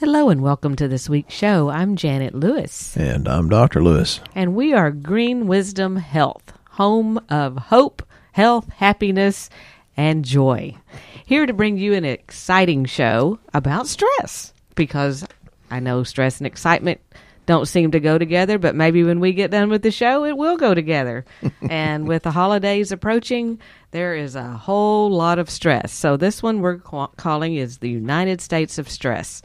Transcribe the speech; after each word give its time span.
Hello 0.00 0.28
and 0.28 0.42
welcome 0.42 0.74
to 0.74 0.88
this 0.88 1.08
week's 1.08 1.32
show. 1.34 1.68
I'm 1.70 1.94
Janet 1.94 2.34
Lewis. 2.34 2.96
And 2.96 3.28
I'm 3.28 3.48
Dr. 3.48 3.80
Lewis. 3.80 4.18
And 4.34 4.56
we 4.56 4.72
are 4.72 4.90
Green 4.90 5.46
Wisdom 5.46 5.94
Health, 5.94 6.52
home 6.70 7.20
of 7.28 7.56
hope, 7.56 8.02
health, 8.32 8.68
happiness, 8.70 9.48
and 9.96 10.24
joy. 10.24 10.76
Here 11.24 11.46
to 11.46 11.52
bring 11.52 11.78
you 11.78 11.94
an 11.94 12.04
exciting 12.04 12.86
show 12.86 13.38
about 13.54 13.86
stress 13.86 14.52
because 14.74 15.24
I 15.70 15.78
know 15.78 16.02
stress 16.02 16.38
and 16.38 16.46
excitement 16.48 17.00
don't 17.46 17.66
seem 17.66 17.92
to 17.92 18.00
go 18.00 18.18
together, 18.18 18.58
but 18.58 18.74
maybe 18.74 19.04
when 19.04 19.20
we 19.20 19.32
get 19.32 19.52
done 19.52 19.70
with 19.70 19.82
the 19.82 19.92
show, 19.92 20.24
it 20.24 20.36
will 20.36 20.56
go 20.56 20.74
together. 20.74 21.24
and 21.70 22.08
with 22.08 22.24
the 22.24 22.32
holidays 22.32 22.90
approaching, 22.90 23.60
there 23.92 24.16
is 24.16 24.34
a 24.34 24.56
whole 24.56 25.08
lot 25.08 25.38
of 25.38 25.48
stress. 25.48 25.92
So 25.92 26.16
this 26.16 26.42
one 26.42 26.62
we're 26.62 26.78
ca- 26.78 27.06
calling 27.16 27.54
is 27.54 27.78
the 27.78 27.90
United 27.90 28.40
States 28.40 28.76
of 28.76 28.90
Stress 28.90 29.40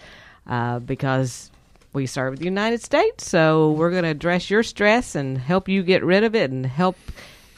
uh, 0.49 0.79
because 0.79 1.51
we 1.93 2.05
serve 2.05 2.39
the 2.39 2.45
United 2.45 2.81
States. 2.81 3.27
So 3.27 3.71
we're 3.71 3.91
going 3.91 4.03
to 4.03 4.09
address 4.09 4.49
your 4.49 4.63
stress 4.63 5.15
and 5.15 5.37
help 5.37 5.69
you 5.69 5.83
get 5.83 6.03
rid 6.03 6.23
of 6.23 6.35
it 6.35 6.51
and 6.51 6.65
help 6.65 6.97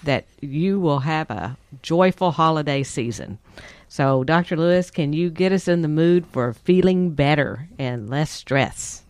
that 0.04 0.26
you 0.42 0.80
will 0.80 1.00
have 1.00 1.30
a 1.30 1.58
joyful 1.82 2.32
holiday 2.32 2.84
season. 2.84 3.40
So, 3.88 4.24
Dr. 4.24 4.56
Lewis, 4.56 4.90
can 4.90 5.12
you 5.12 5.30
get 5.30 5.52
us 5.52 5.68
in 5.68 5.82
the 5.82 5.88
mood 5.88 6.26
for 6.28 6.54
feeling 6.54 7.12
better 7.12 7.68
and 7.78 8.10
less 8.10 8.32
stress? 8.32 9.04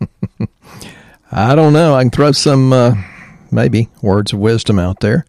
I 1.32 1.56
don't 1.56 1.74
know. 1.74 1.94
I 1.94 2.02
can 2.02 2.10
throw 2.10 2.32
some 2.32 2.74
uh, 2.74 2.96
maybe 3.52 3.90
words 4.02 4.34
of 4.34 4.40
wisdom 4.40 4.80
out 4.80 5.00
there. 5.00 5.26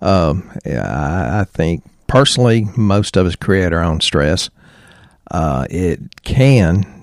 Um, 0.00 0.50
I, 0.64 1.40
I, 1.40 1.44
think 1.44 1.84
personally, 2.06 2.66
most 2.76 3.16
of 3.16 3.26
us 3.26 3.36
create 3.36 3.72
our 3.72 3.82
own 3.82 4.00
stress. 4.00 4.48
Uh, 5.30 5.66
it 5.68 6.22
can 6.22 6.97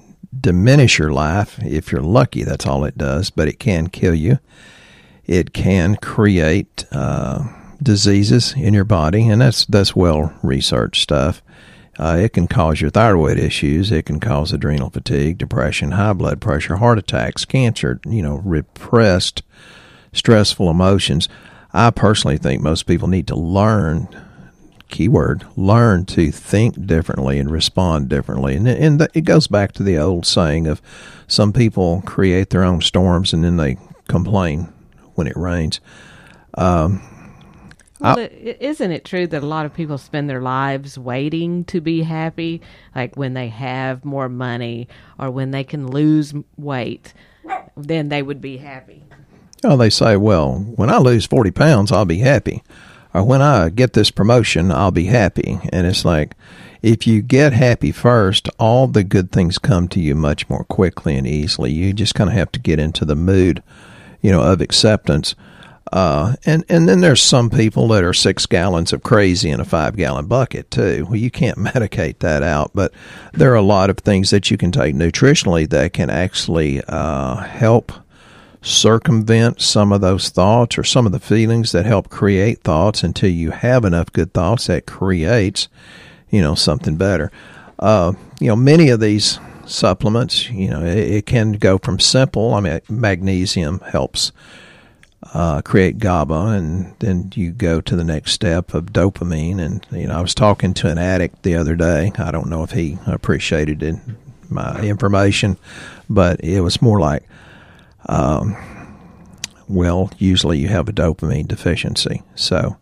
diminish 0.45 0.99
your 0.99 1.11
life 1.11 1.57
if 1.63 1.91
you're 1.91 2.03
lucky. 2.03 2.43
That's 2.43 2.67
all 2.67 2.85
it 2.85 2.99
does, 2.99 3.31
but 3.31 3.47
it 3.47 3.57
can 3.57 3.87
kill 3.87 4.13
you. 4.13 4.37
It 5.25 5.53
can 5.53 5.95
create 5.95 6.85
uh, 6.91 7.45
diseases 7.81 8.53
in 8.55 8.75
your 8.75 8.83
body, 8.83 9.27
and 9.27 9.41
that's 9.41 9.65
that's 9.65 9.95
well 9.95 10.37
researched 10.43 11.01
stuff. 11.01 11.41
Uh, 11.97 12.17
it 12.19 12.33
can 12.33 12.45
cause 12.45 12.79
your 12.79 12.91
thyroid 12.91 13.39
issues. 13.39 13.91
It 13.91 14.05
can 14.05 14.19
cause 14.19 14.53
adrenal 14.53 14.91
fatigue, 14.91 15.39
depression, 15.39 15.93
high 15.93 16.13
blood 16.13 16.41
pressure, 16.41 16.75
heart 16.75 16.99
attacks, 16.99 17.43
cancer. 17.43 17.99
You 18.05 18.21
know, 18.21 18.35
repressed, 18.35 19.41
stressful 20.13 20.69
emotions. 20.69 21.27
I 21.73 21.89
personally 21.89 22.37
think 22.37 22.61
most 22.61 22.83
people 22.83 23.07
need 23.07 23.25
to 23.29 23.35
learn 23.35 24.07
keyword 24.89 25.45
learn 25.55 26.05
to 26.05 26.31
think 26.31 26.85
differently 26.85 27.39
and 27.39 27.49
respond 27.49 28.09
differently. 28.09 28.55
And 28.55 28.67
and 28.67 29.07
it 29.13 29.21
goes 29.21 29.47
back 29.47 29.71
to 29.73 29.83
the 29.83 29.97
old 29.97 30.25
saying 30.25 30.67
of 30.67 30.81
some 31.27 31.53
people 31.53 32.01
create 32.05 32.49
their 32.49 32.63
own 32.63 32.81
storms 32.81 33.33
and 33.33 33.43
then 33.43 33.57
they 33.57 33.77
complain 34.07 34.71
when 35.15 35.27
it 35.27 35.35
rains. 35.35 35.79
Um, 36.57 37.01
well, 37.99 38.17
isn't 38.19 38.91
it 38.91 39.05
true 39.05 39.25
that 39.25 39.41
a 39.41 39.45
lot 39.45 39.65
of 39.65 39.73
people 39.73 39.97
spend 39.97 40.29
their 40.29 40.41
lives 40.41 40.97
waiting 40.97 41.63
to 41.65 41.81
be 41.81 42.03
happy, 42.03 42.61
like 42.93 43.15
when 43.15 43.33
they 43.33 43.47
have 43.47 44.03
more 44.03 44.29
money 44.29 44.87
or 45.17 45.31
when 45.31 45.51
they 45.51 45.63
can 45.63 45.87
lose 45.87 46.33
weight, 46.57 47.13
then 47.75 48.09
they 48.09 48.21
would 48.21 48.41
be 48.41 48.57
happy? 48.57 49.03
Oh, 49.63 49.77
they 49.77 49.89
say, 49.89 50.17
well, 50.17 50.59
when 50.59 50.89
I 50.89 50.97
lose 50.97 51.25
40 51.25 51.51
pounds, 51.51 51.91
I'll 51.91 52.05
be 52.05 52.19
happy 52.19 52.61
or 53.15 53.23
when 53.23 53.41
I 53.41 53.69
get 53.69 53.93
this 53.93 54.11
promotion, 54.11 54.71
I'll 54.71 54.91
be 54.91 55.05
happy. 55.05 55.57
And 55.71 55.87
it's 55.87 56.03
like, 56.03 56.35
if 56.81 57.07
you 57.07 57.21
get 57.21 57.53
happy 57.53 57.93
first, 57.93 58.49
all 58.59 58.87
the 58.87 59.05
good 59.05 59.31
things 59.31 59.57
come 59.57 59.87
to 59.87 60.01
you 60.01 60.15
much 60.15 60.49
more 60.49 60.65
quickly 60.65 61.15
and 61.15 61.25
easily. 61.25 61.71
You 61.71 61.93
just 61.93 62.13
kind 62.13 62.29
of 62.29 62.35
have 62.35 62.51
to 62.51 62.59
get 62.59 62.77
into 62.77 63.05
the 63.05 63.15
mood, 63.15 63.63
you 64.21 64.31
know, 64.31 64.41
of 64.41 64.59
acceptance. 64.59 65.33
Uh, 65.93 66.35
and 66.45 66.65
and 66.67 66.89
then 66.89 66.99
there's 66.99 67.21
some 67.21 67.49
people 67.49 67.87
that 67.87 68.03
are 68.03 68.13
six 68.13 68.45
gallons 68.45 68.91
of 68.91 69.01
crazy 69.01 69.49
in 69.49 69.61
a 69.61 69.65
five 69.65 69.95
gallon 69.95 70.25
bucket 70.25 70.69
too. 70.69 71.05
Well, 71.05 71.15
you 71.15 71.31
can't 71.31 71.57
medicate 71.73 72.19
that 72.19 72.43
out, 72.43 72.71
but 72.75 72.91
there 73.31 73.53
are 73.53 73.55
a 73.55 73.61
lot 73.61 73.89
of 73.89 73.99
things 73.99 74.29
that 74.31 74.51
you 74.51 74.57
can 74.57 74.73
take 74.73 74.93
nutritionally 74.93 75.69
that 75.69 75.93
can 75.93 76.09
actually 76.09 76.83
uh, 76.89 77.37
help 77.37 77.93
circumvent 78.65 79.61
some 79.61 79.91
of 79.91 80.01
those 80.01 80.29
thoughts 80.29 80.77
or 80.77 80.83
some 80.83 81.05
of 81.05 81.11
the 81.11 81.19
feelings 81.19 81.71
that 81.71 81.85
help 81.85 82.09
create 82.09 82.61
thoughts 82.61 83.03
until 83.03 83.29
you 83.29 83.51
have 83.51 83.85
enough 83.85 84.11
good 84.11 84.33
thoughts 84.33 84.67
that 84.67 84.87
creates, 84.87 85.67
you 86.29 86.41
know, 86.41 86.55
something 86.55 86.95
better. 86.97 87.31
Uh, 87.77 88.13
you 88.39 88.47
know, 88.47 88.55
many 88.55 88.89
of 88.89 88.99
these 88.99 89.39
supplements, 89.65 90.49
you 90.49 90.69
know, 90.69 90.83
it, 90.83 90.97
it, 90.97 91.25
can 91.25 91.53
go 91.53 91.77
from 91.77 91.99
simple. 91.99 92.53
I 92.55 92.59
mean, 92.59 92.81
magnesium 92.89 93.79
helps 93.81 94.31
uh, 95.33 95.61
create 95.61 95.99
GABA, 95.99 96.33
and 96.33 96.95
then 96.99 97.31
you 97.35 97.51
go 97.51 97.81
to 97.81 97.95
the 97.95 98.03
next 98.03 98.31
step 98.31 98.73
of 98.73 98.87
dopamine. 98.87 99.59
And 99.59 99.85
you 99.91 100.07
know, 100.07 100.17
I 100.17 100.21
was 100.21 100.33
talking 100.33 100.73
to 100.75 100.89
an 100.89 100.97
addict 100.97 101.43
the 101.43 101.55
other 101.55 101.75
day. 101.75 102.11
I 102.17 102.31
don't 102.31 102.49
know 102.49 102.63
if 102.63 102.71
he 102.71 102.97
appreciated 103.05 103.83
it, 103.83 103.95
my 104.49 104.79
information, 104.81 105.57
but 106.09 106.39
it 106.43 106.61
was 106.61 106.81
more 106.81 106.99
like 106.99 107.23
um, 108.07 108.55
well, 109.67 110.11
usually 110.17 110.59
you 110.59 110.67
have 110.67 110.87
a 110.87 110.93
dopamine 110.93 111.47
deficiency. 111.47 112.23
So 112.35 112.77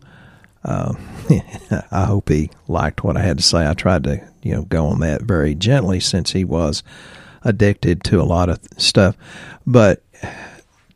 uh, 0.64 0.94
I 1.90 2.04
hope 2.04 2.28
he 2.28 2.50
liked 2.68 3.04
what 3.04 3.16
I 3.16 3.22
had 3.22 3.38
to 3.38 3.44
say. 3.44 3.66
I 3.66 3.74
tried 3.74 4.04
to, 4.04 4.26
you 4.42 4.54
know, 4.54 4.62
go 4.62 4.86
on 4.86 5.00
that 5.00 5.22
very 5.22 5.54
gently 5.54 6.00
since 6.00 6.32
he 6.32 6.44
was 6.44 6.82
addicted 7.42 8.02
to 8.04 8.20
a 8.20 8.24
lot 8.24 8.48
of 8.48 8.60
stuff. 8.76 9.16
But 9.66 10.02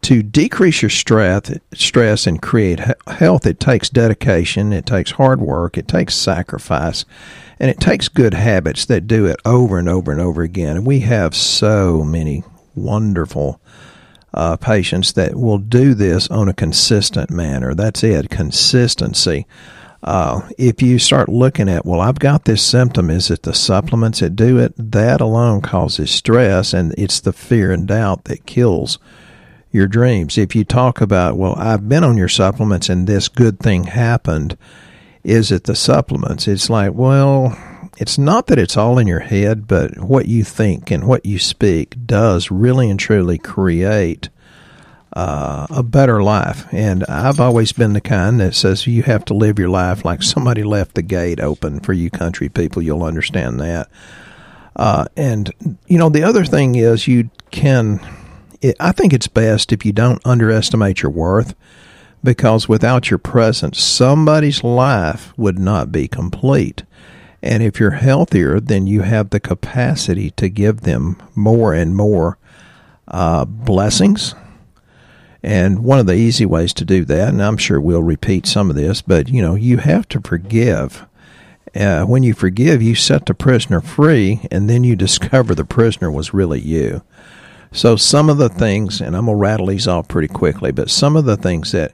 to 0.02 0.22
decrease 0.22 0.80
your 0.80 0.90
stress, 0.90 1.50
stress 1.74 2.26
and 2.26 2.40
create 2.40 2.80
health, 3.06 3.46
it 3.46 3.60
takes 3.60 3.90
dedication, 3.90 4.72
it 4.72 4.86
takes 4.86 5.12
hard 5.12 5.40
work, 5.40 5.76
it 5.76 5.88
takes 5.88 6.14
sacrifice, 6.14 7.04
and 7.58 7.70
it 7.70 7.80
takes 7.80 8.08
good 8.08 8.34
habits 8.34 8.86
that 8.86 9.06
do 9.06 9.26
it 9.26 9.36
over 9.44 9.78
and 9.78 9.88
over 9.88 10.12
and 10.12 10.20
over 10.20 10.42
again. 10.42 10.76
And 10.76 10.86
we 10.86 11.00
have 11.00 11.34
so 11.34 12.04
many 12.04 12.44
wonderful 12.74 13.60
uh, 14.38 14.56
patients 14.56 15.14
that 15.14 15.34
will 15.34 15.58
do 15.58 15.94
this 15.94 16.28
on 16.28 16.48
a 16.48 16.54
consistent 16.54 17.28
manner. 17.28 17.74
That's 17.74 18.04
it, 18.04 18.30
consistency. 18.30 19.46
Uh, 20.00 20.48
if 20.56 20.80
you 20.80 21.00
start 21.00 21.28
looking 21.28 21.68
at, 21.68 21.84
well, 21.84 22.00
I've 22.00 22.20
got 22.20 22.44
this 22.44 22.62
symptom, 22.62 23.10
is 23.10 23.32
it 23.32 23.42
the 23.42 23.52
supplements 23.52 24.20
that 24.20 24.36
do 24.36 24.56
it? 24.56 24.72
That 24.76 25.20
alone 25.20 25.60
causes 25.60 26.12
stress, 26.12 26.72
and 26.72 26.94
it's 26.96 27.18
the 27.18 27.32
fear 27.32 27.72
and 27.72 27.88
doubt 27.88 28.24
that 28.24 28.46
kills 28.46 29.00
your 29.72 29.88
dreams. 29.88 30.38
If 30.38 30.54
you 30.54 30.64
talk 30.64 31.00
about, 31.00 31.36
well, 31.36 31.56
I've 31.56 31.88
been 31.88 32.04
on 32.04 32.16
your 32.16 32.28
supplements 32.28 32.88
and 32.88 33.08
this 33.08 33.26
good 33.26 33.58
thing 33.58 33.84
happened, 33.84 34.56
is 35.24 35.50
it 35.50 35.64
the 35.64 35.74
supplements? 35.74 36.46
It's 36.46 36.70
like, 36.70 36.94
well, 36.94 37.58
it's 37.98 38.16
not 38.16 38.46
that 38.46 38.58
it's 38.60 38.76
all 38.76 38.98
in 38.98 39.08
your 39.08 39.20
head, 39.20 39.66
but 39.66 39.98
what 39.98 40.26
you 40.26 40.44
think 40.44 40.92
and 40.92 41.06
what 41.06 41.26
you 41.26 41.38
speak 41.38 41.96
does 42.06 42.48
really 42.48 42.88
and 42.88 42.98
truly 42.98 43.38
create 43.38 44.28
uh, 45.14 45.66
a 45.68 45.82
better 45.82 46.22
life. 46.22 46.72
And 46.72 47.04
I've 47.06 47.40
always 47.40 47.72
been 47.72 47.94
the 47.94 48.00
kind 48.00 48.38
that 48.38 48.54
says 48.54 48.86
you 48.86 49.02
have 49.02 49.24
to 49.26 49.34
live 49.34 49.58
your 49.58 49.68
life 49.68 50.04
like 50.04 50.22
somebody 50.22 50.62
left 50.62 50.94
the 50.94 51.02
gate 51.02 51.40
open 51.40 51.80
for 51.80 51.92
you 51.92 52.08
country 52.08 52.48
people. 52.48 52.82
You'll 52.82 53.02
understand 53.02 53.58
that. 53.60 53.88
Uh, 54.76 55.06
and, 55.16 55.52
you 55.88 55.98
know, 55.98 56.08
the 56.08 56.22
other 56.22 56.44
thing 56.44 56.76
is 56.76 57.08
you 57.08 57.30
can, 57.50 57.98
it, 58.60 58.76
I 58.78 58.92
think 58.92 59.12
it's 59.12 59.26
best 59.26 59.72
if 59.72 59.84
you 59.84 59.92
don't 59.92 60.24
underestimate 60.24 61.02
your 61.02 61.10
worth 61.10 61.56
because 62.22 62.68
without 62.68 63.10
your 63.10 63.18
presence, 63.18 63.80
somebody's 63.80 64.62
life 64.62 65.36
would 65.36 65.58
not 65.58 65.90
be 65.90 66.06
complete. 66.06 66.84
And 67.42 67.62
if 67.62 67.78
you're 67.78 67.92
healthier, 67.92 68.58
then 68.60 68.86
you 68.86 69.02
have 69.02 69.30
the 69.30 69.40
capacity 69.40 70.30
to 70.32 70.48
give 70.48 70.80
them 70.80 71.22
more 71.34 71.72
and 71.72 71.94
more 71.94 72.38
uh, 73.06 73.44
blessings. 73.44 74.34
And 75.42 75.84
one 75.84 75.98
of 75.98 76.06
the 76.06 76.14
easy 76.14 76.44
ways 76.44 76.74
to 76.74 76.84
do 76.84 77.04
that, 77.04 77.28
and 77.28 77.42
I'm 77.42 77.56
sure 77.56 77.80
we'll 77.80 78.02
repeat 78.02 78.46
some 78.46 78.70
of 78.70 78.76
this, 78.76 79.02
but 79.02 79.28
you 79.28 79.40
know, 79.40 79.54
you 79.54 79.78
have 79.78 80.08
to 80.08 80.20
forgive. 80.20 81.06
Uh, 81.74 82.04
when 82.04 82.22
you 82.22 82.34
forgive, 82.34 82.82
you 82.82 82.94
set 82.94 83.26
the 83.26 83.34
prisoner 83.34 83.80
free, 83.80 84.40
and 84.50 84.68
then 84.68 84.82
you 84.82 84.96
discover 84.96 85.54
the 85.54 85.64
prisoner 85.64 86.10
was 86.10 86.34
really 86.34 86.60
you. 86.60 87.02
So, 87.70 87.96
some 87.96 88.30
of 88.30 88.38
the 88.38 88.48
things, 88.48 89.00
and 89.00 89.14
I'm 89.14 89.26
going 89.26 89.36
to 89.36 89.40
rattle 89.40 89.66
these 89.66 89.86
off 89.86 90.08
pretty 90.08 90.28
quickly, 90.28 90.72
but 90.72 90.90
some 90.90 91.16
of 91.16 91.26
the 91.26 91.36
things 91.36 91.72
that 91.72 91.92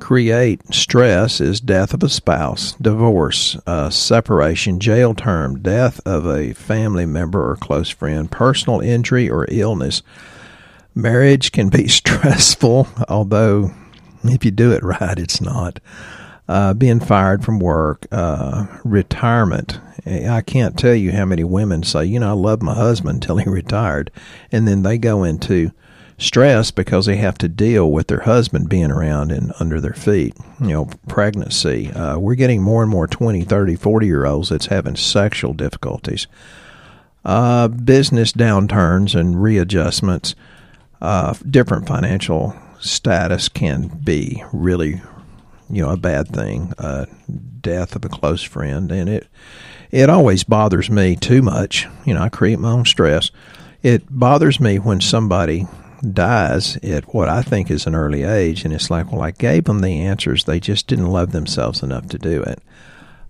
create 0.00 0.60
stress 0.74 1.40
is 1.40 1.60
death 1.60 1.94
of 1.94 2.02
a 2.02 2.08
spouse, 2.08 2.72
divorce, 2.80 3.56
uh, 3.66 3.90
separation, 3.90 4.78
jail 4.80 5.14
term, 5.14 5.60
death 5.60 6.00
of 6.06 6.26
a 6.26 6.52
family 6.54 7.06
member 7.06 7.50
or 7.50 7.56
close 7.56 7.88
friend, 7.90 8.30
personal 8.30 8.80
injury 8.80 9.28
or 9.30 9.46
illness. 9.50 10.02
Marriage 10.94 11.52
can 11.52 11.68
be 11.68 11.88
stressful, 12.00 12.88
although 13.08 13.70
if 14.24 14.44
you 14.44 14.50
do 14.50 14.72
it 14.72 14.82
right, 14.82 15.18
it's 15.18 15.40
not. 15.40 15.80
uh, 16.48 16.74
being 16.74 17.00
fired 17.00 17.44
from 17.44 17.58
work, 17.58 18.06
uh, 18.12 18.66
retirement. 18.84 19.80
I 20.06 20.42
can't 20.42 20.78
tell 20.78 20.94
you 20.94 21.10
how 21.12 21.24
many 21.24 21.42
women 21.44 21.82
say, 21.82 22.04
you 22.04 22.20
know, 22.20 22.28
I 22.28 22.32
love 22.32 22.62
my 22.62 22.74
husband 22.74 23.16
until 23.16 23.38
he 23.38 23.48
retired. 23.50 24.10
And 24.52 24.66
then 24.68 24.82
they 24.82 24.98
go 24.98 25.24
into 25.24 25.72
stress 26.18 26.70
because 26.70 27.06
they 27.06 27.16
have 27.16 27.36
to 27.38 27.48
deal 27.48 27.90
with 27.90 28.08
their 28.08 28.20
husband 28.20 28.68
being 28.68 28.90
around 28.90 29.30
and 29.30 29.52
under 29.60 29.80
their 29.80 29.92
feet. 29.92 30.34
You 30.60 30.68
know, 30.68 30.90
pregnancy. 31.08 31.90
Uh, 31.90 32.18
we're 32.18 32.34
getting 32.34 32.62
more 32.62 32.82
and 32.82 32.90
more 32.90 33.06
20, 33.06 33.42
30, 33.42 33.76
40 33.76 34.06
year 34.06 34.26
olds 34.26 34.48
that's 34.48 34.66
having 34.66 34.96
sexual 34.96 35.52
difficulties. 35.52 36.26
Uh, 37.24 37.68
business 37.68 38.32
downturns 38.32 39.18
and 39.18 39.42
readjustments. 39.42 40.34
Uh, 41.00 41.34
different 41.50 41.86
financial 41.86 42.56
status 42.80 43.48
can 43.48 43.88
be 43.88 44.42
really, 44.52 45.02
you 45.68 45.82
know, 45.82 45.90
a 45.90 45.96
bad 45.96 46.28
thing. 46.28 46.72
Uh, 46.78 47.06
death 47.60 47.96
of 47.96 48.04
a 48.04 48.08
close 48.08 48.42
friend, 48.42 48.92
and 48.92 49.08
it 49.08 49.26
it 49.90 50.08
always 50.08 50.44
bothers 50.44 50.88
me 50.88 51.16
too 51.16 51.42
much. 51.42 51.86
You 52.04 52.14
know, 52.14 52.22
I 52.22 52.28
create 52.28 52.58
my 52.58 52.70
own 52.70 52.84
stress. 52.84 53.30
It 53.82 54.04
bothers 54.08 54.60
me 54.60 54.78
when 54.78 55.00
somebody 55.00 55.66
dies 56.12 56.76
at 56.78 57.14
what 57.14 57.28
I 57.28 57.42
think 57.42 57.70
is 57.70 57.86
an 57.86 57.94
early 57.94 58.22
age, 58.22 58.64
and 58.64 58.72
it's 58.72 58.90
like, 58.90 59.10
well, 59.10 59.22
I 59.22 59.30
gave 59.30 59.64
them 59.64 59.80
the 59.80 60.02
answers. 60.02 60.44
They 60.44 60.60
just 60.60 60.86
didn't 60.86 61.10
love 61.10 61.32
themselves 61.32 61.82
enough 61.82 62.08
to 62.08 62.18
do 62.18 62.42
it. 62.42 62.60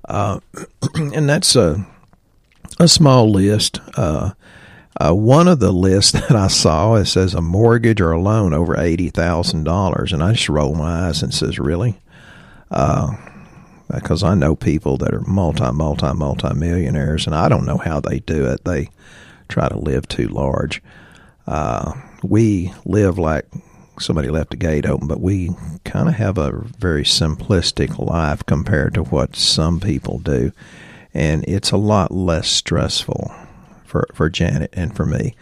Uh, 0.08 0.40
and 0.94 1.28
that's 1.28 1.56
a 1.56 1.86
a 2.78 2.88
small 2.88 3.30
list. 3.30 3.80
Uh, 3.96 4.32
uh, 4.98 5.12
one 5.12 5.48
of 5.48 5.60
the 5.60 5.72
lists 5.72 6.12
that 6.28 6.32
I 6.32 6.48
saw 6.48 6.94
it 6.94 7.06
says 7.06 7.34
a 7.34 7.40
mortgage 7.40 8.00
or 8.00 8.12
a 8.12 8.20
loan 8.20 8.52
over 8.52 8.78
eighty 8.78 9.08
thousand 9.08 9.64
dollars, 9.64 10.12
and 10.12 10.22
I 10.22 10.32
just 10.32 10.48
roll 10.48 10.74
my 10.74 11.08
eyes 11.08 11.22
and 11.22 11.32
says, 11.32 11.58
"Really?" 11.58 11.98
Uh, 12.70 13.14
because 13.88 14.22
I 14.22 14.34
know 14.34 14.56
people 14.56 14.96
that 14.98 15.14
are 15.14 15.20
multi, 15.20 15.70
multi, 15.70 16.12
multi 16.12 16.52
millionaires, 16.54 17.26
and 17.26 17.34
I 17.34 17.48
don't 17.48 17.66
know 17.66 17.78
how 17.78 18.00
they 18.00 18.18
do 18.20 18.46
it. 18.46 18.64
They 18.64 18.90
try 19.48 19.68
to 19.68 19.78
live 19.78 20.08
too 20.08 20.28
large. 20.28 20.82
Uh, 21.46 21.92
we 22.22 22.72
live 22.84 23.18
like 23.18 23.46
somebody 24.00 24.28
left 24.28 24.54
a 24.54 24.56
gate 24.56 24.86
open, 24.86 25.08
but 25.08 25.20
we 25.20 25.50
kind 25.84 26.08
of 26.08 26.14
have 26.14 26.38
a 26.38 26.52
very 26.78 27.04
simplistic 27.04 27.98
life 27.98 28.44
compared 28.46 28.94
to 28.94 29.02
what 29.02 29.36
some 29.36 29.80
people 29.80 30.18
do, 30.18 30.52
and 31.14 31.44
it's 31.46 31.70
a 31.70 31.76
lot 31.76 32.10
less 32.10 32.48
stressful 32.48 33.32
for 33.84 34.06
for 34.12 34.28
Janet 34.28 34.70
and 34.72 34.94
for 34.94 35.06
me. 35.06 35.34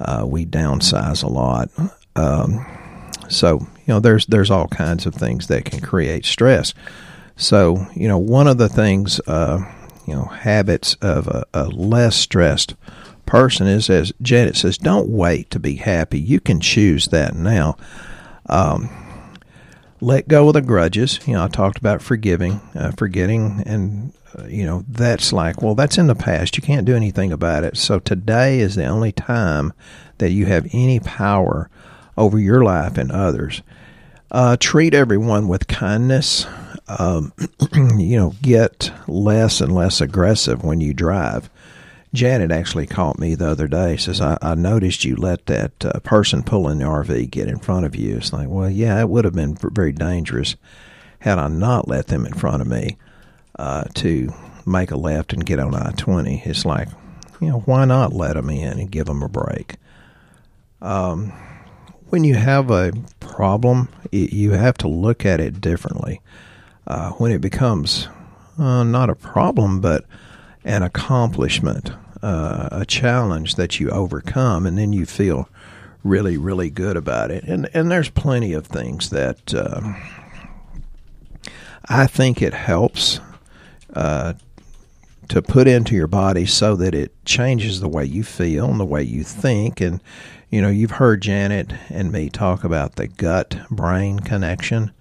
Uh, 0.00 0.24
we 0.26 0.46
downsize 0.46 1.24
a 1.24 1.28
lot, 1.28 1.70
um, 2.14 2.64
so 3.28 3.60
you 3.60 3.94
know 3.94 4.00
there's 4.00 4.26
there's 4.26 4.50
all 4.50 4.68
kinds 4.68 5.06
of 5.06 5.14
things 5.14 5.46
that 5.48 5.64
can 5.64 5.80
create 5.80 6.24
stress. 6.24 6.74
So 7.36 7.86
you 7.94 8.08
know 8.08 8.18
one 8.18 8.48
of 8.48 8.58
the 8.58 8.68
things 8.68 9.20
uh, 9.26 9.60
you 10.06 10.14
know 10.14 10.24
habits 10.24 10.94
of 11.00 11.26
a, 11.28 11.44
a 11.54 11.64
less 11.68 12.16
stressed 12.16 12.74
person 13.28 13.66
is, 13.66 13.90
as 13.90 14.12
Janet 14.22 14.56
says, 14.56 14.78
don't 14.78 15.08
wait 15.08 15.50
to 15.50 15.60
be 15.60 15.76
happy. 15.76 16.18
You 16.18 16.40
can 16.40 16.60
choose 16.60 17.08
that 17.08 17.34
now. 17.34 17.76
Um, 18.46 18.88
let 20.00 20.28
go 20.28 20.48
of 20.48 20.54
the 20.54 20.62
grudges. 20.62 21.20
You 21.26 21.34
know, 21.34 21.44
I 21.44 21.48
talked 21.48 21.78
about 21.78 22.00
forgiving, 22.00 22.60
uh, 22.74 22.92
forgetting, 22.92 23.62
and 23.66 24.14
uh, 24.36 24.46
you 24.46 24.64
know 24.64 24.84
that's 24.88 25.32
like, 25.32 25.60
well, 25.60 25.74
that's 25.74 25.98
in 25.98 26.06
the 26.06 26.14
past. 26.14 26.56
You 26.56 26.62
can't 26.62 26.86
do 26.86 26.96
anything 26.96 27.30
about 27.30 27.64
it. 27.64 27.76
So 27.76 27.98
today 27.98 28.60
is 28.60 28.76
the 28.76 28.86
only 28.86 29.12
time 29.12 29.72
that 30.18 30.30
you 30.30 30.46
have 30.46 30.66
any 30.72 30.98
power 30.98 31.68
over 32.16 32.38
your 32.38 32.64
life 32.64 32.96
and 32.96 33.12
others. 33.12 33.62
Uh, 34.30 34.56
treat 34.58 34.94
everyone 34.94 35.48
with 35.48 35.68
kindness. 35.68 36.46
Um, 36.88 37.32
you 37.74 38.16
know, 38.18 38.34
get 38.40 38.90
less 39.06 39.60
and 39.60 39.74
less 39.74 40.00
aggressive 40.00 40.64
when 40.64 40.80
you 40.80 40.94
drive. 40.94 41.50
Janet 42.14 42.50
actually 42.50 42.86
caught 42.86 43.18
me 43.18 43.34
the 43.34 43.48
other 43.48 43.68
day. 43.68 43.96
Says, 43.96 44.20
I, 44.20 44.38
I 44.40 44.54
noticed 44.54 45.04
you 45.04 45.16
let 45.16 45.46
that 45.46 45.84
uh, 45.84 46.00
person 46.00 46.42
pulling 46.42 46.78
the 46.78 46.84
RV 46.84 47.30
get 47.30 47.48
in 47.48 47.58
front 47.58 47.84
of 47.86 47.94
you. 47.94 48.16
It's 48.16 48.32
like, 48.32 48.48
well, 48.48 48.70
yeah, 48.70 49.00
it 49.00 49.08
would 49.08 49.24
have 49.24 49.34
been 49.34 49.56
very 49.56 49.92
dangerous 49.92 50.56
had 51.20 51.38
I 51.38 51.48
not 51.48 51.88
let 51.88 52.06
them 52.06 52.24
in 52.24 52.32
front 52.32 52.62
of 52.62 52.68
me 52.68 52.96
uh, 53.58 53.84
to 53.94 54.32
make 54.64 54.90
a 54.90 54.96
left 54.96 55.32
and 55.32 55.44
get 55.44 55.58
on 55.58 55.74
I 55.74 55.90
20. 55.96 56.42
It's 56.44 56.64
like, 56.64 56.88
you 57.40 57.48
know, 57.48 57.60
why 57.60 57.84
not 57.84 58.12
let 58.12 58.34
them 58.34 58.50
in 58.50 58.78
and 58.78 58.90
give 58.90 59.06
them 59.06 59.22
a 59.22 59.28
break? 59.28 59.76
Um, 60.80 61.32
when 62.08 62.24
you 62.24 62.34
have 62.34 62.70
a 62.70 62.92
problem, 63.20 63.88
you 64.12 64.52
have 64.52 64.78
to 64.78 64.88
look 64.88 65.26
at 65.26 65.40
it 65.40 65.60
differently. 65.60 66.20
Uh, 66.86 67.10
when 67.12 67.30
it 67.32 67.40
becomes 67.40 68.08
uh, 68.58 68.82
not 68.82 69.10
a 69.10 69.14
problem, 69.14 69.80
but 69.80 70.06
an 70.68 70.82
accomplishment, 70.82 71.92
uh, 72.22 72.68
a 72.70 72.84
challenge 72.84 73.54
that 73.54 73.80
you 73.80 73.88
overcome, 73.88 74.66
and 74.66 74.76
then 74.76 74.92
you 74.92 75.06
feel 75.06 75.48
really, 76.04 76.36
really 76.36 76.68
good 76.68 76.96
about 76.96 77.30
it. 77.30 77.42
And 77.44 77.68
and 77.72 77.90
there's 77.90 78.10
plenty 78.10 78.52
of 78.52 78.66
things 78.66 79.08
that 79.08 79.54
uh, 79.54 79.94
I 81.88 82.06
think 82.06 82.42
it 82.42 82.52
helps 82.52 83.18
uh, 83.94 84.34
to 85.28 85.40
put 85.40 85.66
into 85.66 85.94
your 85.94 86.06
body 86.06 86.44
so 86.44 86.76
that 86.76 86.94
it 86.94 87.12
changes 87.24 87.80
the 87.80 87.88
way 87.88 88.04
you 88.04 88.22
feel 88.22 88.66
and 88.66 88.78
the 88.78 88.84
way 88.84 89.02
you 89.02 89.24
think. 89.24 89.80
And 89.80 90.02
you 90.50 90.60
know, 90.60 90.68
you've 90.68 90.92
heard 90.92 91.22
Janet 91.22 91.72
and 91.88 92.12
me 92.12 92.28
talk 92.28 92.62
about 92.62 92.96
the 92.96 93.08
gut 93.08 93.58
brain 93.70 94.20
connection 94.20 94.92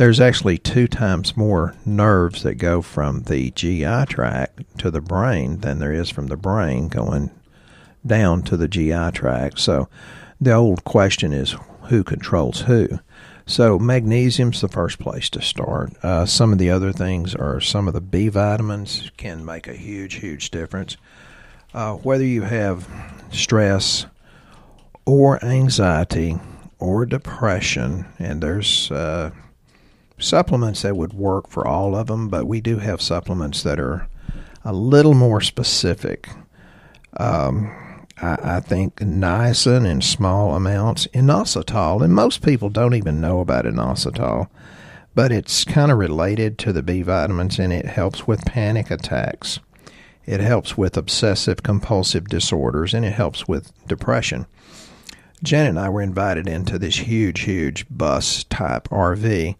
there's 0.00 0.18
actually 0.18 0.56
two 0.56 0.88
times 0.88 1.36
more 1.36 1.74
nerves 1.84 2.42
that 2.42 2.54
go 2.54 2.80
from 2.80 3.24
the 3.24 3.50
GI 3.50 4.06
tract 4.08 4.78
to 4.78 4.90
the 4.90 5.02
brain 5.02 5.58
than 5.58 5.78
there 5.78 5.92
is 5.92 6.08
from 6.08 6.28
the 6.28 6.38
brain 6.38 6.88
going 6.88 7.30
down 8.06 8.42
to 8.44 8.56
the 8.56 8.66
GI 8.66 9.10
tract. 9.10 9.58
So 9.58 9.90
the 10.40 10.54
old 10.54 10.84
question 10.84 11.34
is 11.34 11.54
who 11.90 12.02
controls 12.02 12.62
who? 12.62 13.00
So 13.44 13.78
magnesium's 13.78 14.62
the 14.62 14.68
first 14.68 14.98
place 14.98 15.28
to 15.28 15.42
start. 15.42 15.92
Uh, 16.02 16.24
some 16.24 16.50
of 16.50 16.58
the 16.58 16.70
other 16.70 16.92
things 16.92 17.34
are 17.34 17.60
some 17.60 17.86
of 17.86 17.92
the 17.92 18.00
B 18.00 18.30
vitamins 18.30 19.10
can 19.18 19.44
make 19.44 19.68
a 19.68 19.74
huge, 19.74 20.14
huge 20.14 20.50
difference. 20.50 20.96
Uh, 21.74 21.96
whether 21.96 22.24
you 22.24 22.40
have 22.40 22.88
stress 23.30 24.06
or 25.04 25.44
anxiety 25.44 26.38
or 26.78 27.04
depression, 27.04 28.06
and 28.18 28.42
there's 28.42 28.90
uh, 28.90 29.30
supplements 30.20 30.82
that 30.82 30.96
would 30.96 31.12
work 31.12 31.48
for 31.48 31.66
all 31.66 31.96
of 31.96 32.06
them, 32.06 32.28
but 32.28 32.46
we 32.46 32.60
do 32.60 32.78
have 32.78 33.00
supplements 33.00 33.62
that 33.62 33.80
are 33.80 34.08
a 34.64 34.72
little 34.72 35.14
more 35.14 35.40
specific. 35.40 36.28
Um, 37.16 38.06
I, 38.20 38.56
I, 38.56 38.60
think 38.60 38.96
niacin 38.96 39.86
in 39.86 40.00
small 40.00 40.54
amounts, 40.54 41.06
inositol, 41.08 42.02
and 42.02 42.14
most 42.14 42.42
people 42.42 42.68
don't 42.68 42.94
even 42.94 43.20
know 43.20 43.40
about 43.40 43.64
inositol, 43.64 44.48
but 45.14 45.32
it's 45.32 45.64
kind 45.64 45.90
of 45.90 45.98
related 45.98 46.56
to 46.58 46.72
the 46.72 46.82
B 46.82 47.02
vitamins 47.02 47.58
and 47.58 47.72
it 47.72 47.86
helps 47.86 48.26
with 48.26 48.44
panic 48.44 48.90
attacks. 48.90 49.58
It 50.26 50.40
helps 50.40 50.76
with 50.76 50.96
obsessive 50.96 51.62
compulsive 51.62 52.28
disorders 52.28 52.94
and 52.94 53.04
it 53.04 53.12
helps 53.12 53.48
with 53.48 53.72
depression. 53.88 54.46
Jen 55.42 55.66
and 55.66 55.80
I 55.80 55.88
were 55.88 56.02
invited 56.02 56.46
into 56.46 56.78
this 56.78 56.98
huge, 56.98 57.40
huge 57.40 57.86
bus 57.90 58.44
type 58.44 58.88
RV 58.90 59.56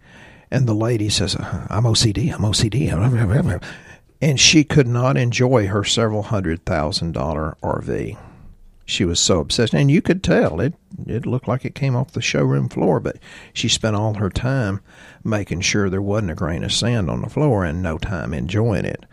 and 0.50 0.66
the 0.66 0.74
lady 0.74 1.08
says, 1.08 1.36
I'm 1.36 1.84
OCD, 1.84 2.32
I'm 2.32 2.40
OCD. 2.40 3.62
And 4.22 4.38
she 4.38 4.64
could 4.64 4.88
not 4.88 5.16
enjoy 5.16 5.68
her 5.68 5.84
several 5.84 6.24
hundred 6.24 6.64
thousand 6.66 7.12
dollar 7.12 7.56
RV. 7.62 8.18
She 8.84 9.04
was 9.04 9.20
so 9.20 9.38
obsessed. 9.38 9.72
And 9.72 9.90
you 9.90 10.02
could 10.02 10.22
tell 10.22 10.60
it, 10.60 10.74
it 11.06 11.24
looked 11.24 11.46
like 11.46 11.64
it 11.64 11.76
came 11.76 11.94
off 11.94 12.12
the 12.12 12.20
showroom 12.20 12.68
floor, 12.68 12.98
but 12.98 13.18
she 13.52 13.68
spent 13.68 13.94
all 13.94 14.14
her 14.14 14.28
time 14.28 14.80
making 15.22 15.60
sure 15.60 15.88
there 15.88 16.02
wasn't 16.02 16.32
a 16.32 16.34
grain 16.34 16.64
of 16.64 16.72
sand 16.72 17.08
on 17.08 17.22
the 17.22 17.30
floor 17.30 17.64
and 17.64 17.82
no 17.82 17.98
time 17.98 18.34
enjoying 18.34 18.84
it. 18.84 19.06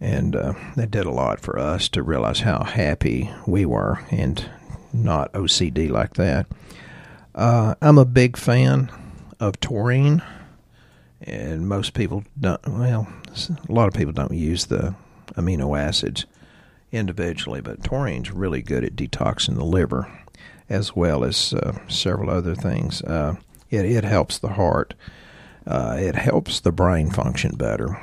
And 0.00 0.34
uh, 0.34 0.54
that 0.76 0.90
did 0.90 1.06
a 1.06 1.10
lot 1.10 1.40
for 1.40 1.58
us 1.58 1.88
to 1.90 2.02
realize 2.02 2.40
how 2.40 2.64
happy 2.64 3.30
we 3.46 3.66
were 3.66 4.00
and 4.10 4.44
not 4.92 5.32
OCD 5.34 5.90
like 5.90 6.14
that. 6.14 6.46
Uh, 7.34 7.74
I'm 7.82 7.98
a 7.98 8.04
big 8.04 8.36
fan 8.36 8.90
of 9.38 9.60
taurine 9.60 10.22
and 11.26 11.68
most 11.68 11.94
people 11.94 12.24
don't. 12.38 12.60
Well, 12.66 13.08
a 13.68 13.72
lot 13.72 13.88
of 13.88 13.94
people 13.94 14.12
don't 14.12 14.32
use 14.32 14.66
the 14.66 14.94
amino 15.36 15.78
acids 15.78 16.26
individually, 16.92 17.60
but 17.60 17.82
taurine's 17.82 18.30
really 18.30 18.62
good 18.62 18.84
at 18.84 18.96
detoxing 18.96 19.56
the 19.56 19.64
liver, 19.64 20.10
as 20.68 20.94
well 20.94 21.24
as 21.24 21.52
uh, 21.54 21.78
several 21.88 22.30
other 22.30 22.54
things. 22.54 23.02
Uh, 23.02 23.36
it 23.70 23.84
it 23.84 24.04
helps 24.04 24.38
the 24.38 24.50
heart. 24.50 24.94
Uh, 25.66 25.96
it 25.98 26.14
helps 26.14 26.60
the 26.60 26.72
brain 26.72 27.10
function 27.10 27.56
better. 27.56 27.98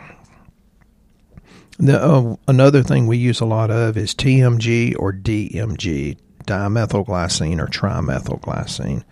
The, 1.78 2.04
uh, 2.04 2.36
another 2.48 2.84
thing 2.84 3.08
we 3.08 3.18
use 3.18 3.40
a 3.40 3.46
lot 3.46 3.72
of 3.72 3.98
is 3.98 4.13
TMG 4.13 4.96
or 4.98 5.13
DMG, 5.13 6.18
dimethylglycine 6.46 7.60
or 7.60 7.68
trimethylglycine. 7.68 9.04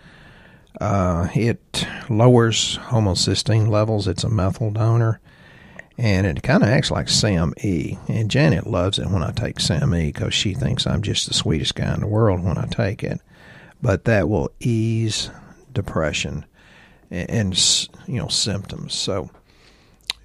Uh, 0.80 1.28
it 1.36 1.88
lowers 2.10 2.78
homocysteine 2.84 3.68
levels. 3.68 4.08
It's 4.08 4.24
a 4.24 4.30
methyl 4.30 4.72
donor, 4.72 5.20
and 5.98 6.26
it 6.26 6.42
kind 6.42 6.64
of 6.64 6.70
acts 6.70 6.90
like 6.90 7.10
Sam 7.10 7.54
E. 7.62 7.98
And 8.08 8.32
Janet 8.32 8.66
loves 8.66 8.98
it 9.00 9.10
when 9.10 9.24
I 9.24 9.32
take 9.32 9.60
Sam 9.60 9.94
E 9.94 10.12
because 10.12 10.34
she 10.34 10.54
thinks 10.54 10.88
I'm 10.88 11.02
just 11.02 11.28
the 11.28 11.34
sweetest 11.34 11.76
guy 11.76 11.94
in 11.94 12.00
the 12.00 12.08
world 12.08 12.44
when 12.44 12.58
I 12.58 12.66
take 12.68 13.04
it. 13.04 13.20
But 13.82 14.06
that 14.06 14.30
will 14.30 14.52
ease 14.60 15.30
depression 15.74 16.46
and, 17.12 17.30
and 17.30 17.88
you 18.08 18.20
know 18.20 18.28
symptoms. 18.28 18.94
So 18.94 19.30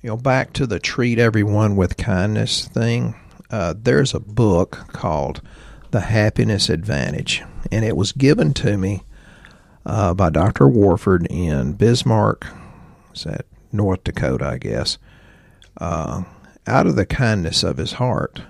you 0.02 0.10
know, 0.10 0.16
back 0.18 0.52
to 0.52 0.66
the 0.66 0.78
treat 0.78 1.18
everyone 1.18 1.76
with 1.76 1.96
kindness 1.96 2.68
thing. 2.68 3.14
Uh, 3.50 3.74
there's 3.76 4.12
a 4.12 4.20
book 4.20 4.86
called 4.92 5.40
The 5.92 6.00
Happiness 6.00 6.68
Advantage, 6.68 7.42
and 7.72 7.84
it 7.84 7.96
was 7.96 8.12
given 8.12 8.52
to 8.54 8.76
me 8.76 9.02
uh, 9.86 10.14
by 10.14 10.30
Dr. 10.30 10.68
Warford 10.68 11.26
in 11.28 11.74
Bismarck, 11.74 12.46
is 13.14 13.24
that 13.24 13.46
North 13.72 14.04
Dakota, 14.04 14.46
I 14.46 14.58
guess, 14.58 14.98
uh, 15.78 16.22
out 16.66 16.86
of 16.86 16.96
the 16.96 17.06
kindness 17.06 17.62
of 17.62 17.76
his 17.76 17.92
heart. 17.92 18.42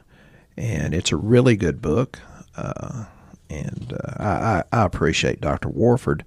And 0.56 0.94
it's 0.94 1.10
a 1.10 1.16
really 1.16 1.56
good 1.56 1.82
book. 1.82 2.20
Uh, 2.56 3.06
and 3.50 3.92
uh, 3.92 4.22
I, 4.22 4.62
I, 4.72 4.84
appreciate 4.84 5.40
Dr. 5.40 5.68
Warford 5.68 6.24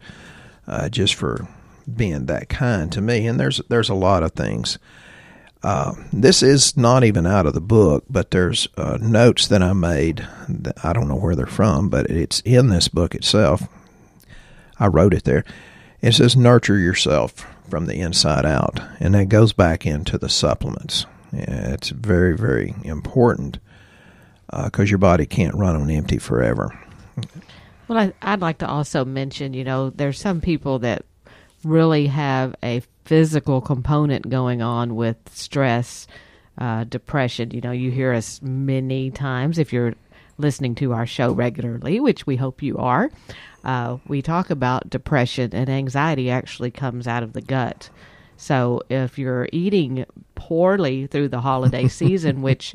uh, 0.68 0.90
just 0.90 1.16
for 1.16 1.48
being 1.94 2.26
that 2.26 2.50
kind 2.50 2.92
to 2.92 3.02
me. 3.02 3.28
And 3.28 3.40
there's 3.40 3.62
there's 3.70 3.90
a 3.90 3.96
lot 3.96 4.24
of 4.24 4.34
things. 4.34 4.78
Uh, 5.64 5.94
this 6.14 6.44
is 6.44 6.78
not 6.78 7.04
even 7.04 7.26
out 7.26 7.46
of 7.46 7.54
the 7.54 7.62
book, 7.62 8.04
but 8.10 8.32
there's 8.32 8.68
uh, 8.78 8.98
notes 9.02 9.48
that 9.48 9.64
I 9.64 9.74
made. 9.74 10.28
That 10.48 10.84
I 10.84 10.94
don't 10.94 11.08
know 11.08 11.16
where 11.16 11.36
they're 11.36 11.46
from, 11.46 11.90
but 11.90 12.10
it's 12.10 12.42
in 12.42 12.70
this 12.70 12.88
book 12.88 13.16
itself. 13.16 13.64
I 14.80 14.88
wrote 14.88 15.14
it 15.14 15.24
there. 15.24 15.44
It 16.02 16.14
says 16.14 16.36
nurture 16.36 16.78
yourself 16.78 17.46
from 17.70 17.86
the 17.86 18.00
inside 18.00 18.46
out, 18.46 18.80
and 19.00 19.16
that 19.16 19.30
goes 19.30 19.54
back 19.54 19.86
into 19.86 20.18
the 20.18 20.30
supplements. 20.30 21.06
It's 21.34 21.90
very, 21.90 22.36
very 22.36 22.76
important 22.84 23.60
because 24.50 24.80
uh, 24.80 24.92
your 24.92 25.00
body 25.00 25.26
can't 25.26 25.56
run 25.56 25.76
on 25.76 25.90
empty 25.90 26.18
forever. 26.18 26.78
Well, 27.88 28.14
I, 28.22 28.32
would 28.32 28.42
like 28.42 28.60
to 28.60 28.68
also 28.68 29.06
mention, 29.06 29.54
you 29.54 29.64
know, 29.64 29.90
there's 29.90 30.20
some 30.20 30.42
people 30.42 30.80
that 30.80 31.04
really 31.64 32.08
have 32.08 32.56
a 32.64 32.82
physical 33.06 33.62
component 33.62 34.30
going 34.30 34.62
on 34.62 34.96
with 34.96 35.18
stress, 35.34 36.08
uh, 36.58 36.84
depression. 36.84 37.52
You 37.52 37.62
know, 37.62 37.72
you 37.72 37.92
hear 37.92 38.14
us 38.14 38.42
many 38.42 39.12
times 39.12 39.58
if 39.58 39.74
you're 39.74 39.96
listening 40.38 40.76
to 40.76 40.94
our 40.94 41.06
show 41.06 41.32
regularly, 41.32 42.00
which 42.00 42.28
we 42.28 42.36
hope 42.36 42.62
you 42.62 42.78
are 42.78 43.10
uh, 43.68 43.98
we 44.08 44.22
talk 44.22 44.50
about 44.50 44.90
depression 44.90 45.54
and 45.54 45.70
anxiety 45.70 46.32
actually 46.32 46.72
comes 46.72 47.06
out 47.06 47.22
of 47.22 47.34
the 47.34 47.42
gut. 47.42 47.90
So 48.38 48.82
if 48.90 49.20
you're 49.20 49.50
eating 49.52 50.06
poorly 50.36 51.08
through 51.08 51.28
the 51.28 51.42
holiday 51.42 51.88
season, 51.90 52.42
which 52.42 52.74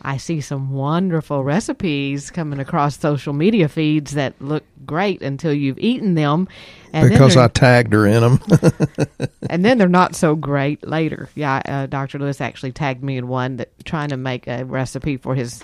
I 0.00 0.16
see 0.16 0.40
some 0.40 0.70
wonderful 0.70 1.44
recipes 1.44 2.30
coming 2.30 2.58
across 2.58 2.98
social 2.98 3.34
media 3.34 3.68
feeds 3.68 4.12
that 4.12 4.40
look 4.40 4.64
great 4.86 5.20
until 5.20 5.52
you've 5.52 5.78
eaten 5.78 6.14
them. 6.14 6.48
because 6.90 7.36
I 7.36 7.48
tagged 7.48 7.92
her 7.92 8.06
in 8.06 8.22
them. 8.22 8.40
and 9.50 9.62
then 9.62 9.76
they're 9.76 9.88
not 9.88 10.16
so 10.16 10.34
great 10.34 10.86
later. 10.88 11.28
Yeah, 11.34 11.60
uh, 11.66 11.86
Dr. 11.86 12.18
Lewis 12.18 12.40
actually 12.40 12.72
tagged 12.72 13.04
me 13.04 13.18
in 13.18 13.28
one 13.28 13.58
that 13.58 13.68
trying 13.84 14.08
to 14.08 14.16
make 14.16 14.46
a 14.46 14.64
recipe 14.64 15.18
for 15.18 15.34
his 15.34 15.62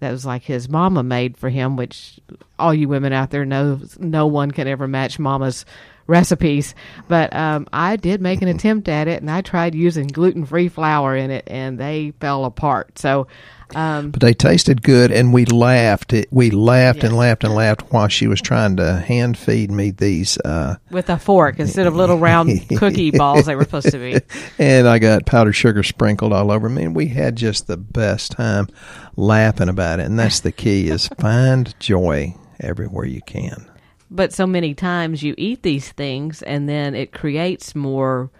that 0.00 0.10
was 0.10 0.24
like 0.24 0.42
his 0.42 0.68
mama 0.68 1.02
made 1.02 1.36
for 1.36 1.48
him, 1.48 1.76
which 1.76 2.20
all 2.58 2.72
you 2.72 2.88
women 2.88 3.12
out 3.12 3.30
there 3.30 3.44
know 3.44 3.80
no 3.98 4.26
one 4.26 4.50
can 4.50 4.68
ever 4.68 4.86
match 4.86 5.18
mama's 5.18 5.64
recipes. 6.06 6.74
But 7.06 7.34
um, 7.34 7.66
I 7.72 7.96
did 7.96 8.20
make 8.20 8.42
an 8.42 8.48
attempt 8.48 8.88
at 8.88 9.08
it, 9.08 9.20
and 9.20 9.30
I 9.30 9.42
tried 9.42 9.74
using 9.74 10.08
gluten 10.08 10.44
free 10.44 10.68
flour 10.68 11.16
in 11.16 11.30
it, 11.30 11.44
and 11.46 11.78
they 11.78 12.12
fell 12.20 12.44
apart. 12.44 12.98
So 12.98 13.26
um, 13.74 14.10
but 14.10 14.20
they 14.20 14.32
tasted 14.32 14.82
good, 14.82 15.12
and 15.12 15.32
we 15.32 15.44
laughed. 15.44 16.14
we 16.30 16.50
laughed 16.50 17.04
and 17.04 17.16
laughed 17.16 17.44
and 17.44 17.54
laughed 17.54 17.82
while 17.92 18.08
she 18.08 18.26
was 18.26 18.40
trying 18.40 18.76
to 18.76 18.96
hand 18.96 19.36
feed 19.36 19.70
me 19.70 19.90
these 19.90 20.38
uh, 20.38 20.76
with 20.90 21.10
a 21.10 21.18
fork 21.18 21.58
instead 21.58 21.86
of 21.86 21.94
little 21.94 22.18
round 22.18 22.66
cookie 22.78 23.10
balls 23.10 23.46
they 23.46 23.54
were 23.54 23.64
supposed 23.64 23.90
to 23.90 23.98
be. 23.98 24.20
And 24.58 24.88
I 24.88 24.98
got 24.98 25.26
powdered 25.26 25.52
sugar 25.52 25.82
sprinkled 25.82 26.32
all 26.32 26.50
over 26.50 26.68
me. 26.68 26.84
And 26.84 26.96
we 26.96 27.08
had 27.08 27.36
just 27.36 27.66
the 27.66 27.76
best 27.76 28.32
time 28.32 28.68
laughing 29.16 29.68
about 29.68 30.00
it. 30.00 30.06
And 30.06 30.18
that's 30.18 30.40
the 30.40 30.52
key: 30.52 30.88
is 30.88 31.08
find 31.18 31.78
joy 31.78 32.34
everywhere 32.60 33.04
you 33.04 33.22
can. 33.22 33.70
But 34.10 34.32
so 34.32 34.46
many 34.46 34.74
times 34.74 35.22
you 35.22 35.34
eat 35.36 35.62
these 35.62 35.92
things, 35.92 36.42
and 36.42 36.68
then 36.68 36.94
it 36.94 37.12
creates 37.12 37.74
more 37.74 38.30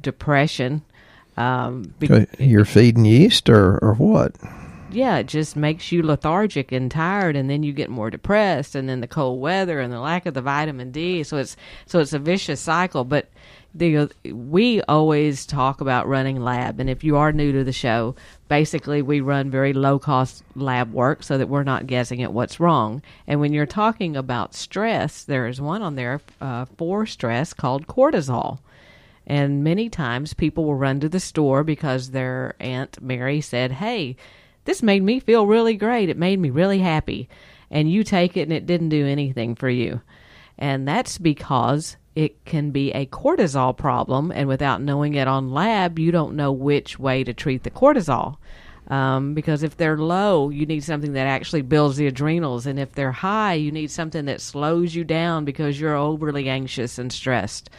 depression. 0.00 0.82
Um, 1.36 1.94
be- 1.98 2.26
You're 2.38 2.64
feeding 2.64 3.04
yeast, 3.04 3.48
or 3.48 3.78
or 3.78 3.94
what? 3.94 4.34
Yeah, 4.90 5.18
it 5.18 5.26
just 5.26 5.56
makes 5.56 5.92
you 5.92 6.02
lethargic 6.02 6.72
and 6.72 6.90
tired, 6.90 7.36
and 7.36 7.50
then 7.50 7.62
you 7.62 7.72
get 7.72 7.90
more 7.90 8.10
depressed, 8.10 8.74
and 8.74 8.88
then 8.88 9.00
the 9.00 9.06
cold 9.06 9.40
weather 9.40 9.80
and 9.80 9.92
the 9.92 10.00
lack 10.00 10.26
of 10.26 10.34
the 10.34 10.40
vitamin 10.40 10.90
D. 10.90 11.22
So 11.22 11.36
it's 11.36 11.56
so 11.86 12.00
it's 12.00 12.12
a 12.12 12.18
vicious 12.18 12.60
cycle. 12.60 13.04
But 13.04 13.28
the 13.74 14.10
we 14.32 14.80
always 14.82 15.44
talk 15.44 15.80
about 15.80 16.08
running 16.08 16.40
lab, 16.40 16.80
and 16.80 16.88
if 16.88 17.04
you 17.04 17.16
are 17.16 17.32
new 17.32 17.52
to 17.52 17.64
the 17.64 17.72
show, 17.72 18.14
basically 18.48 19.02
we 19.02 19.20
run 19.20 19.50
very 19.50 19.72
low 19.72 19.98
cost 19.98 20.42
lab 20.54 20.92
work 20.92 21.22
so 21.22 21.36
that 21.36 21.48
we're 21.48 21.64
not 21.64 21.86
guessing 21.86 22.22
at 22.22 22.32
what's 22.32 22.58
wrong. 22.58 23.02
And 23.26 23.40
when 23.40 23.52
you're 23.52 23.66
talking 23.66 24.16
about 24.16 24.54
stress, 24.54 25.22
there 25.22 25.46
is 25.46 25.60
one 25.60 25.82
on 25.82 25.96
there 25.96 26.20
uh, 26.40 26.64
for 26.76 27.04
stress 27.04 27.52
called 27.52 27.86
cortisol. 27.86 28.60
And 29.26 29.62
many 29.62 29.90
times 29.90 30.32
people 30.32 30.64
will 30.64 30.74
run 30.74 31.00
to 31.00 31.08
the 31.08 31.20
store 31.20 31.62
because 31.62 32.10
their 32.10 32.54
Aunt 32.58 33.02
Mary 33.02 33.42
said, 33.42 33.72
Hey, 33.72 34.16
this 34.68 34.82
made 34.82 35.02
me 35.02 35.18
feel 35.18 35.46
really 35.46 35.76
great. 35.76 36.10
It 36.10 36.18
made 36.18 36.38
me 36.38 36.50
really 36.50 36.80
happy. 36.80 37.26
And 37.70 37.90
you 37.90 38.04
take 38.04 38.36
it 38.36 38.42
and 38.42 38.52
it 38.52 38.66
didn't 38.66 38.90
do 38.90 39.06
anything 39.06 39.54
for 39.54 39.70
you. 39.70 40.02
And 40.58 40.86
that's 40.86 41.16
because 41.16 41.96
it 42.14 42.44
can 42.44 42.70
be 42.70 42.92
a 42.92 43.06
cortisol 43.06 43.74
problem. 43.74 44.30
And 44.30 44.46
without 44.46 44.82
knowing 44.82 45.14
it 45.14 45.26
on 45.26 45.52
lab, 45.52 45.98
you 45.98 46.12
don't 46.12 46.36
know 46.36 46.52
which 46.52 46.98
way 46.98 47.24
to 47.24 47.32
treat 47.32 47.62
the 47.62 47.70
cortisol. 47.70 48.36
Um, 48.88 49.32
because 49.32 49.62
if 49.62 49.78
they're 49.78 49.96
low, 49.96 50.50
you 50.50 50.66
need 50.66 50.84
something 50.84 51.14
that 51.14 51.26
actually 51.26 51.62
builds 51.62 51.96
the 51.96 52.06
adrenals. 52.06 52.66
And 52.66 52.78
if 52.78 52.92
they're 52.92 53.10
high, 53.10 53.54
you 53.54 53.72
need 53.72 53.90
something 53.90 54.26
that 54.26 54.42
slows 54.42 54.94
you 54.94 55.02
down 55.02 55.46
because 55.46 55.80
you're 55.80 55.96
overly 55.96 56.46
anxious 56.50 56.98
and 56.98 57.10
stressed. 57.10 57.70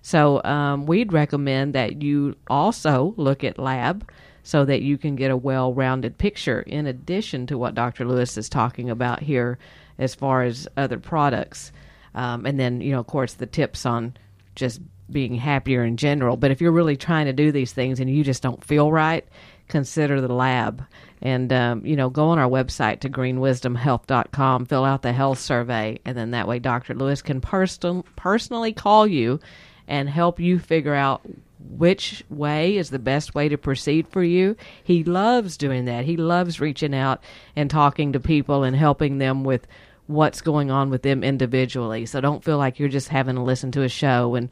So 0.00 0.42
um, 0.42 0.86
we'd 0.86 1.12
recommend 1.12 1.76
that 1.76 2.02
you 2.02 2.34
also 2.48 3.14
look 3.16 3.44
at 3.44 3.60
lab 3.60 4.10
so 4.42 4.64
that 4.64 4.82
you 4.82 4.98
can 4.98 5.16
get 5.16 5.30
a 5.30 5.36
well 5.36 5.72
rounded 5.72 6.18
picture 6.18 6.62
in 6.62 6.86
addition 6.86 7.46
to 7.46 7.58
what 7.58 7.74
Dr. 7.74 8.04
Lewis 8.04 8.36
is 8.36 8.48
talking 8.48 8.90
about 8.90 9.20
here 9.20 9.58
as 9.98 10.14
far 10.14 10.42
as 10.42 10.68
other 10.76 10.98
products. 10.98 11.72
Um, 12.14 12.44
and 12.44 12.58
then, 12.58 12.80
you 12.80 12.92
know, 12.92 13.00
of 13.00 13.06
course, 13.06 13.34
the 13.34 13.46
tips 13.46 13.86
on 13.86 14.16
just 14.54 14.80
being 15.10 15.34
happier 15.34 15.84
in 15.84 15.96
general. 15.96 16.36
But 16.36 16.50
if 16.50 16.60
you're 16.60 16.72
really 16.72 16.96
trying 16.96 17.26
to 17.26 17.32
do 17.32 17.52
these 17.52 17.72
things 17.72 18.00
and 18.00 18.10
you 18.10 18.24
just 18.24 18.42
don't 18.42 18.64
feel 18.64 18.90
right, 18.90 19.26
consider 19.68 20.20
the 20.20 20.32
lab. 20.32 20.84
And, 21.20 21.52
um, 21.52 21.86
you 21.86 21.94
know, 21.94 22.10
go 22.10 22.28
on 22.28 22.38
our 22.38 22.48
website 22.48 23.00
to 23.00 23.10
greenwisdomhealth.com, 23.10 24.66
fill 24.66 24.84
out 24.84 25.02
the 25.02 25.12
health 25.12 25.38
survey, 25.38 26.00
and 26.04 26.16
then 26.16 26.32
that 26.32 26.48
way 26.48 26.58
Dr. 26.58 26.94
Lewis 26.94 27.22
can 27.22 27.40
person- 27.40 28.02
personally 28.16 28.72
call 28.72 29.06
you 29.06 29.38
and 29.86 30.08
help 30.08 30.40
you 30.40 30.58
figure 30.58 30.94
out 30.94 31.22
which 31.70 32.22
way 32.28 32.76
is 32.76 32.90
the 32.90 32.98
best 32.98 33.34
way 33.34 33.48
to 33.48 33.56
proceed 33.56 34.08
for 34.08 34.22
you. 34.22 34.56
He 34.82 35.04
loves 35.04 35.56
doing 35.56 35.86
that. 35.86 36.04
He 36.04 36.16
loves 36.16 36.60
reaching 36.60 36.94
out 36.94 37.22
and 37.56 37.70
talking 37.70 38.12
to 38.12 38.20
people 38.20 38.64
and 38.64 38.76
helping 38.76 39.18
them 39.18 39.44
with 39.44 39.66
what's 40.06 40.40
going 40.40 40.70
on 40.70 40.90
with 40.90 41.02
them 41.02 41.24
individually. 41.24 42.06
So 42.06 42.20
don't 42.20 42.44
feel 42.44 42.58
like 42.58 42.78
you're 42.78 42.88
just 42.88 43.08
having 43.08 43.36
to 43.36 43.42
listen 43.42 43.72
to 43.72 43.82
a 43.82 43.88
show 43.88 44.34
and, 44.34 44.50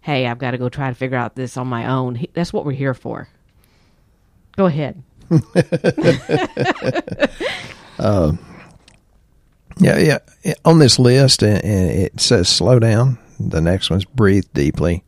hey, 0.00 0.26
I've 0.26 0.38
got 0.38 0.52
to 0.52 0.58
go 0.58 0.68
try 0.68 0.88
to 0.88 0.94
figure 0.94 1.18
out 1.18 1.34
this 1.34 1.56
on 1.56 1.66
my 1.66 1.86
own. 1.86 2.14
He, 2.14 2.30
that's 2.32 2.52
what 2.52 2.64
we're 2.64 2.72
here 2.72 2.94
for. 2.94 3.28
Go 4.56 4.66
ahead. 4.66 5.02
uh, 7.98 8.32
yeah, 9.78 10.18
yeah. 10.44 10.54
On 10.64 10.78
this 10.78 10.98
list, 10.98 11.42
and 11.42 11.60
it 11.64 12.20
says 12.20 12.48
slow 12.48 12.78
down. 12.78 13.18
The 13.40 13.60
next 13.60 13.90
one's 13.90 14.04
breathe 14.04 14.44
deeply. 14.54 15.04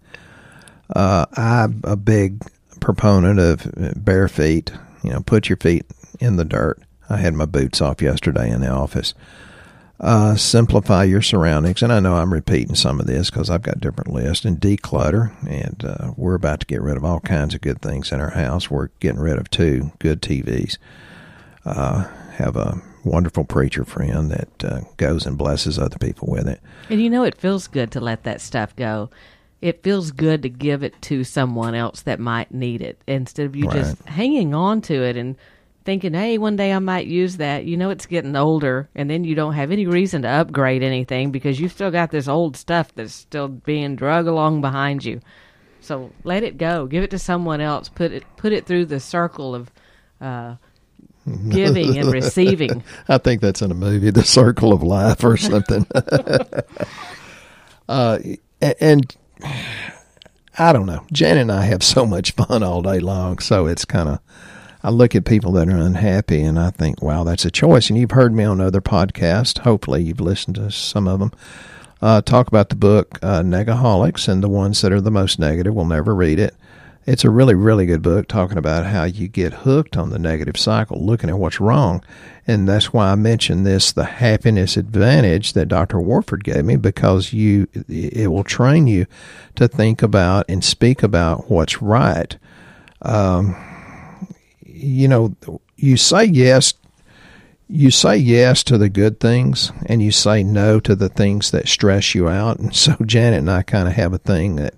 Uh, 0.91 1.27
I'm 1.37 1.81
a 1.85 1.97
big 1.97 2.43
proponent 2.81 3.41
of 3.41 3.95
bare 3.97 4.29
feet. 4.29 4.73
You 5.03 5.11
know, 5.11 5.21
put 5.21 5.49
your 5.49 5.57
feet 5.59 5.87
in 6.21 6.37
the 6.37 6.45
dirt. 6.45 6.81
I 7.09 7.19
had 7.19 7.35
my 7.35 7.47
boots 7.47 7.81
off 7.81 8.01
yesterday 8.01 8.51
in 8.51 8.61
the 8.61 8.71
office. 8.71 9.15
Uh, 10.01 10.35
simplify 10.35 11.05
your 11.05 11.23
surroundings, 11.23 11.83
and 11.83 11.93
I 11.93 12.01
know 12.01 12.17
I'm 12.17 12.33
repeating 12.33 12.75
some 12.75 12.99
of 13.01 13.07
this 13.07 13.31
because 13.31 13.49
I've 13.49 13.63
got 13.63 13.81
different 13.81 14.13
lists. 14.13 14.45
And 14.45 14.61
declutter, 14.61 15.33
and 15.49 15.85
uh, 15.85 16.13
we're 16.17 16.35
about 16.35 16.61
to 16.61 16.67
get 16.67 16.83
rid 16.83 16.97
of 16.97 17.05
all 17.05 17.21
kinds 17.21 17.55
of 17.55 17.61
good 17.61 17.81
things 17.81 18.11
in 18.11 18.21
our 18.21 18.31
house. 18.31 18.71
We're 18.71 18.89
getting 19.01 19.21
rid 19.21 19.39
of 19.39 19.51
two 19.51 19.93
good 20.01 20.21
TVs. 20.21 20.79
Uh, 21.65 22.09
have 22.33 22.57
a 22.57 22.83
wonderful 23.05 23.45
preacher 23.45 23.85
friend 23.85 24.31
that 24.31 24.65
uh, 24.65 24.81
goes 24.97 25.27
and 25.27 25.39
blesses 25.39 25.79
other 25.79 25.99
people 25.99 26.29
with 26.29 26.49
it. 26.49 26.61
And 26.91 27.01
you 27.01 27.09
know, 27.09 27.23
it 27.23 27.37
feels 27.37 27.69
good 27.69 27.93
to 27.93 28.01
let 28.01 28.25
that 28.25 28.41
stuff 28.41 28.75
go. 28.75 29.11
It 29.65 29.83
feels 29.83 30.11
good 30.11 30.43
to 30.43 30.51
give 30.51 30.83
it 30.83 31.01
to 31.03 31.25
someone 31.25 31.75
else 31.75 32.03
that 32.03 32.21
might 32.21 32.53
need 32.53 32.83
it 32.83 33.01
instead 33.07 33.47
of 33.47 33.57
you 33.57 33.71
just 33.71 33.99
hanging 34.05 34.55
on 34.55 34.83
to 34.83 35.03
it 35.03 35.17
and 35.17 35.37
thinking, 35.87 36.13
hey, 36.13 36.37
one 36.37 36.57
day 36.57 36.71
I 36.71 36.81
might 36.81 37.07
use 37.07 37.39
that. 37.39 37.65
You 37.65 37.79
know, 37.79 37.89
it's 37.89 38.05
getting 38.05 38.37
older, 38.37 38.91
and 38.95 39.09
then 39.09 39.25
you 39.25 39.35
don't 39.35 39.55
have 39.55 39.71
any 39.71 39.87
reason 39.87 40.21
to 40.21 40.29
upgrade 40.29 40.83
anything 40.83 41.31
because 41.31 41.59
you've 41.59 41.73
still 41.73 41.91
got 41.91 42.11
this 42.11 42.29
old 42.29 42.59
stuff 42.59 42.95
that's 42.95 43.15
still 43.15 43.49
being 43.49 43.97
drug 43.97 44.27
along 44.27 44.61
behind 44.61 45.03
you. 45.03 45.23
So 45.81 46.13
let 46.25 46.43
it 46.43 46.59
go. 46.59 46.85
Give 46.87 47.03
it 47.03 47.11
to 47.13 47.19
someone 47.19 47.63
else. 47.63 47.89
Put 47.89 48.13
it 48.13 48.25
put 48.37 48.53
it 48.53 48.67
through 48.67 48.85
the 48.85 49.01
circle 49.01 49.55
of 49.55 49.71
uh, 50.21 50.57
giving 51.49 51.97
and 51.97 52.13
receiving. 52.13 52.85
I 53.09 53.17
think 53.17 53.41
that's 53.41 53.63
in 53.63 53.71
a 53.71 53.75
movie, 53.75 54.11
The 54.11 54.25
Circle 54.25 54.75
of 54.75 54.83
Life 54.83 55.25
or 55.25 55.39
something. 55.39 55.87
uh, 57.89 58.19
and 58.61 59.17
I 60.59 60.73
don't 60.73 60.87
know. 60.87 61.05
Jan 61.13 61.37
and 61.37 61.51
I 61.51 61.65
have 61.65 61.83
so 61.83 62.07
much 62.07 62.33
fun 62.33 62.63
all 62.63 62.83
day 62.83 63.01
long, 63.01 63.39
so 63.39 63.67
it's 63.67 63.85
kind 63.85 64.09
of. 64.09 64.21
I 64.83 64.91
look 64.91 65.15
at 65.15 65.25
people 65.25 65.53
that 65.53 65.69
are 65.69 65.77
unhappy 65.79 66.43
and 66.43 66.59
I 66.59 66.69
think, 66.69 67.01
wow, 67.01 67.25
that's 67.25 67.47
a 67.47 67.51
choice. 67.51 67.89
And 67.89 67.99
you've 67.99 68.11
heard 68.11 68.35
me 68.35 68.45
on 68.45 68.61
other 68.61 68.83
podcasts. 68.83 69.59
Hopefully, 69.61 70.03
you've 70.03 70.21
listened 70.21 70.57
to 70.57 70.71
some 70.71 71.09
of 71.09 71.21
them. 71.21 71.33
Uh, 72.03 72.21
talk 72.21 72.49
about 72.49 72.69
the 72.69 72.77
book 72.77 73.19
uh, 73.23 73.41
Negaholics, 73.41 74.29
and 74.29 74.43
the 74.43 74.49
ones 74.49 74.83
that 74.83 74.93
are 74.93 75.01
the 75.01 75.11
most 75.11 75.39
negative 75.39 75.75
will 75.75 75.87
never 75.87 76.15
read 76.15 76.39
it. 76.39 76.55
It's 77.07 77.25
a 77.25 77.31
really, 77.31 77.55
really 77.55 77.85
good 77.85 78.01
book 78.01 78.29
talking 78.29 78.57
about 78.57 78.87
how 78.87 79.05
you 79.05 79.29
get 79.29 79.53
hooked 79.53 79.97
on 79.97 80.09
the 80.09 80.19
negative 80.19 80.57
cycle, 80.57 81.05
looking 81.05 81.29
at 81.29 81.39
what's 81.39 81.61
wrong. 81.61 82.03
And 82.47 82.67
that's 82.67 82.93
why 82.95 83.11
I 83.11 83.15
mentioned 83.15 83.67
this, 83.67 83.93
the 83.93 84.05
happiness 84.05 84.77
advantage 84.79 85.53
that 85.53 85.69
Dr. 85.69 86.01
Warford 86.01 86.45
gave 86.45 86.65
me, 86.65 86.77
because 86.77 87.33
you, 87.33 87.69
it 87.89 88.31
will 88.31 88.45
train 88.45 88.87
you 88.87 89.07
to 89.57 89.69
think 89.69 90.03
about 90.03 90.47
and 90.49 90.65
speak 90.65 91.03
about 91.03 91.51
what's 91.51 91.83
right. 91.83 92.37
Um, 93.03 93.55
you 94.65 95.07
know, 95.07 95.37
you 95.77 95.99
say 95.99 96.25
yes, 96.25 96.73
you 97.69 97.91
say 97.91 98.17
yes 98.17 98.65
to 98.65 98.79
the 98.79 98.89
good 98.89 99.21
things 99.21 99.73
and 99.87 100.03
you 100.03 100.11
say 100.11 100.43
no 100.43 100.81
to 100.81 100.95
the 100.95 101.09
things 101.11 101.51
that 101.51 101.69
stress 101.69 102.15
you 102.15 102.29
out. 102.29 102.59
And 102.59 102.75
so 102.75 102.97
Janet 103.05 103.41
and 103.41 103.51
I 103.51 103.63
kind 103.63 103.89
of 103.89 103.95
have 103.95 104.15
a 104.15 104.19
thing 104.19 104.57
that 104.57 104.75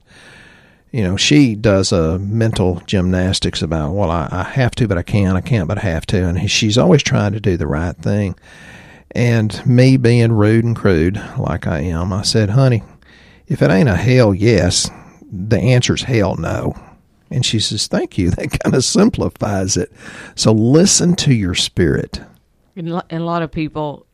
you 0.96 1.02
know, 1.02 1.14
she 1.14 1.54
does 1.54 1.92
a 1.92 2.18
mental 2.20 2.80
gymnastics 2.86 3.60
about, 3.60 3.92
well, 3.92 4.10
I, 4.10 4.30
I 4.32 4.44
have 4.44 4.74
to, 4.76 4.88
but 4.88 4.96
I 4.96 5.02
can't, 5.02 5.36
I 5.36 5.42
can't, 5.42 5.68
but 5.68 5.76
I 5.76 5.82
have 5.82 6.06
to. 6.06 6.24
And 6.24 6.50
she's 6.50 6.78
always 6.78 7.02
trying 7.02 7.34
to 7.34 7.38
do 7.40 7.58
the 7.58 7.66
right 7.66 7.94
thing. 7.94 8.34
And 9.10 9.64
me 9.66 9.98
being 9.98 10.32
rude 10.32 10.64
and 10.64 10.74
crude 10.74 11.22
like 11.36 11.66
I 11.66 11.80
am, 11.80 12.14
I 12.14 12.22
said, 12.22 12.48
honey, 12.48 12.82
if 13.46 13.60
it 13.60 13.70
ain't 13.70 13.90
a 13.90 13.94
hell 13.94 14.32
yes, 14.32 14.90
the 15.30 15.58
answer's 15.58 16.02
hell 16.02 16.34
no. 16.36 16.74
And 17.30 17.44
she 17.44 17.60
says, 17.60 17.88
thank 17.88 18.16
you. 18.16 18.30
That 18.36 18.58
kind 18.58 18.74
of 18.74 18.82
simplifies 18.82 19.76
it. 19.76 19.92
So 20.34 20.52
listen 20.52 21.14
to 21.16 21.34
your 21.34 21.54
spirit. 21.54 22.22
And 22.74 22.88
a 22.88 23.18
lot 23.18 23.42
of 23.42 23.52
people, 23.52 24.06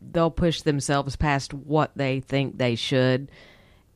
they'll 0.00 0.30
push 0.30 0.62
themselves 0.62 1.14
past 1.14 1.52
what 1.52 1.90
they 1.94 2.20
think 2.20 2.56
they 2.56 2.74
should. 2.74 3.30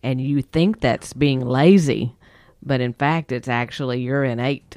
And 0.03 0.21
you 0.21 0.43
think 0.43 0.83
that's 0.83 1.15
being 1.15 1.41
lazy 1.41 2.13
but 2.67 2.81
in 2.81 2.93
fact, 2.93 3.33
it's 3.33 3.49
actually 3.49 4.01
your 4.01 4.25
innate 4.25 4.77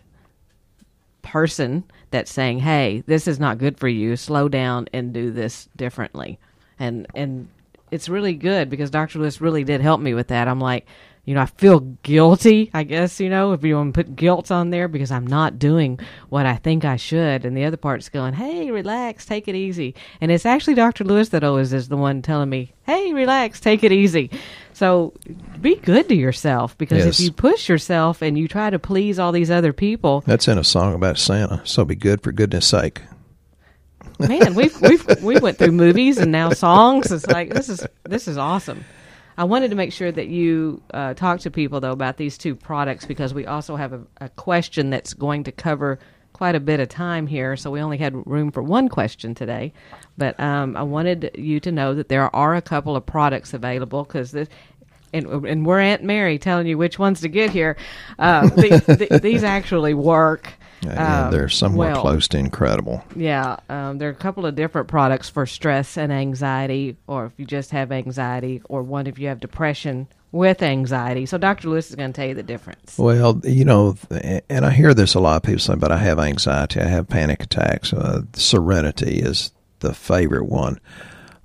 person 1.22 1.84
that's 2.12 2.32
saying, 2.32 2.60
"Hey, 2.60 3.04
this 3.08 3.28
is 3.28 3.40
not 3.40 3.58
good 3.58 3.78
for 3.78 3.88
you. 3.88 4.16
Slow 4.16 4.48
down 4.48 4.88
and 4.94 5.14
do 5.14 5.32
this 5.32 5.68
differently." 5.76 6.40
And 6.80 7.08
and 7.16 7.50
it's 7.92 8.08
really 8.08 8.34
good 8.34 8.70
because 8.70 8.90
Dr. 8.90 9.20
Lewis 9.20 9.42
really 9.42 9.64
did 9.64 9.82
help 9.82 10.00
me 10.00 10.14
with 10.14 10.28
that. 10.28 10.48
I'm 10.48 10.62
like, 10.62 10.86
you 11.26 11.36
know, 11.36 11.42
I 11.42 11.46
feel 11.46 11.82
guilty, 12.02 12.72
I 12.74 12.84
guess, 12.84 13.20
you 13.20 13.30
know, 13.30 13.54
if 13.54 13.64
you 13.64 13.76
want 13.76 13.94
to 13.94 14.04
put 14.04 14.16
guilt 14.16 14.50
on 14.52 14.72
there 14.72 14.88
because 14.88 15.12
I'm 15.12 15.28
not 15.28 15.60
doing 15.60 16.00
what 16.30 16.46
I 16.46 16.56
think 16.56 16.86
I 16.86 16.96
should. 16.96 17.46
And 17.46 17.56
the 17.56 17.66
other 17.66 17.78
part's 17.78 18.10
going, 18.10 18.34
hey, 18.34 18.72
relax, 18.72 19.26
take 19.26 19.48
it 19.48 19.56
easy. 19.56 19.94
And 20.22 20.32
it's 20.32 20.46
actually 20.46 20.74
Dr. 20.74 21.04
Lewis 21.04 21.30
that 21.30 21.44
always 21.44 21.72
is 21.72 21.88
the 21.88 21.98
one 21.98 22.22
telling 22.22 22.50
me, 22.50 22.74
hey, 22.84 23.14
relax, 23.14 23.60
take 23.60 23.84
it 23.84 23.92
easy. 23.92 24.32
So 24.74 25.14
be 25.62 25.76
good 25.76 26.08
to 26.10 26.16
yourself 26.16 26.78
because 26.78 27.06
yes. 27.06 27.20
if 27.20 27.26
you 27.26 27.32
push 27.32 27.70
yourself 27.70 28.22
and 28.22 28.38
you 28.38 28.48
try 28.48 28.70
to 28.70 28.80
please 28.80 29.20
all 29.20 29.32
these 29.32 29.52
other 29.52 29.74
people. 29.74 30.24
That's 30.26 30.48
in 30.48 30.58
a 30.58 30.64
song 30.64 30.96
about 30.96 31.18
Santa. 31.18 31.62
So 31.64 31.86
be 31.86 31.96
good 31.96 32.24
for 32.24 32.32
goodness 32.32 32.68
sake. 32.68 33.02
Man, 34.20 34.56
we've, 34.56 34.80
we've, 34.82 35.22
we 35.22 35.40
went 35.40 35.58
through 35.58 35.74
movies 35.74 36.18
and 36.18 36.32
now 36.32 36.50
songs. 36.52 37.12
It's 37.12 37.28
like, 37.28 37.54
this 37.54 37.70
is, 37.70 37.86
this 38.04 38.28
is 38.28 38.38
awesome. 38.38 38.84
I 39.40 39.46
wanted 39.46 39.70
to 39.70 39.78
make 39.78 39.94
sure 39.94 40.12
that 40.12 40.28
you 40.28 40.82
uh, 40.94 41.14
talk 41.14 41.40
to 41.40 41.50
people 41.50 41.80
though 41.80 41.94
about 41.94 42.18
these 42.18 42.38
two 42.38 42.56
products 42.56 43.06
because 43.06 43.34
we 43.34 43.46
also 43.46 43.78
have 43.78 43.94
a, 43.94 44.02
a, 44.20 44.28
question 44.28 44.90
that's 44.90 45.14
going 45.14 45.46
to 45.46 45.54
cover 45.54 45.98
quite 46.34 46.56
a 46.56 46.60
bit 46.60 46.82
of 46.82 46.90
time 46.90 47.26
here. 47.26 47.56
So 47.56 47.72
we 47.72 47.80
only 47.80 47.98
had 47.98 48.28
room 48.28 48.52
for 48.52 48.62
one 48.62 48.90
question 48.90 49.34
today, 49.34 49.72
but 50.18 50.38
um, 50.42 50.76
I 50.76 50.84
wanted 50.84 51.32
you 51.36 51.62
to 51.62 51.72
know 51.72 51.96
that 51.96 52.10
there 52.10 52.36
are 52.36 52.54
a 52.54 52.62
couple 52.62 52.98
of 52.98 53.06
products 53.06 53.54
available 53.54 54.04
because 54.04 54.32
this. 54.32 54.50
And, 55.14 55.26
and 55.26 55.66
we're 55.66 55.80
Aunt 55.80 56.04
Mary 56.04 56.38
telling 56.38 56.68
you 56.68 56.78
which 56.78 57.00
ones 57.00 57.22
to 57.22 57.30
get 57.30 57.50
here. 57.50 57.78
Uh, 58.20 58.48
the, 58.50 59.20
these 59.24 59.44
actually 59.44 59.94
work. 59.94 60.54
Yeah, 60.82 61.26
um, 61.26 61.32
they're 61.32 61.50
somewhat 61.50 61.94
well, 61.94 62.02
close 62.02 62.28
to 62.30 62.38
incredible. 62.38 63.04
Yeah, 63.16 63.58
um, 63.70 63.98
there 63.98 64.08
are 64.08 64.14
a 64.14 64.16
couple 64.16 64.46
of 64.46 64.56
different 64.56 64.88
products 64.88 65.30
for 65.30 65.46
stress 65.46 65.98
and 65.98 66.12
anxiety, 66.12 66.96
or 67.08 67.26
if 67.26 67.34
you 67.38 67.46
just 67.46 67.72
have 67.72 67.92
anxiety, 67.92 68.62
or 68.70 68.82
one 68.84 69.08
if 69.08 69.20
you 69.20 69.28
have 69.28 69.40
depression 69.40 70.08
with 70.32 70.62
anxiety. 70.62 71.26
So 71.26 71.38
Dr. 71.38 71.70
Lewis 71.70 71.90
is 71.90 71.96
going 71.96 72.14
to 72.14 72.16
tell 72.16 72.30
you 72.30 72.36
the 72.36 72.44
difference. 72.44 72.98
Well, 72.98 73.42
you 73.44 73.66
know, 73.66 73.98
and 74.50 74.66
I 74.66 74.70
hear 74.70 74.94
this 74.94 75.16
a 75.16 75.20
lot 75.20 75.38
of 75.38 75.44
people 75.44 75.60
say, 75.60 75.76
but 75.76 75.92
I 75.92 75.98
have 75.98 76.20
anxiety, 76.20 76.80
I 76.80 76.88
have 76.88 77.10
panic 77.10 77.44
attacks. 77.44 77.94
Uh, 77.94 78.22
Serenity 78.34 79.20
is 79.20 79.52
the 79.80 79.94
favorite 79.94 80.46
one. 80.46 80.80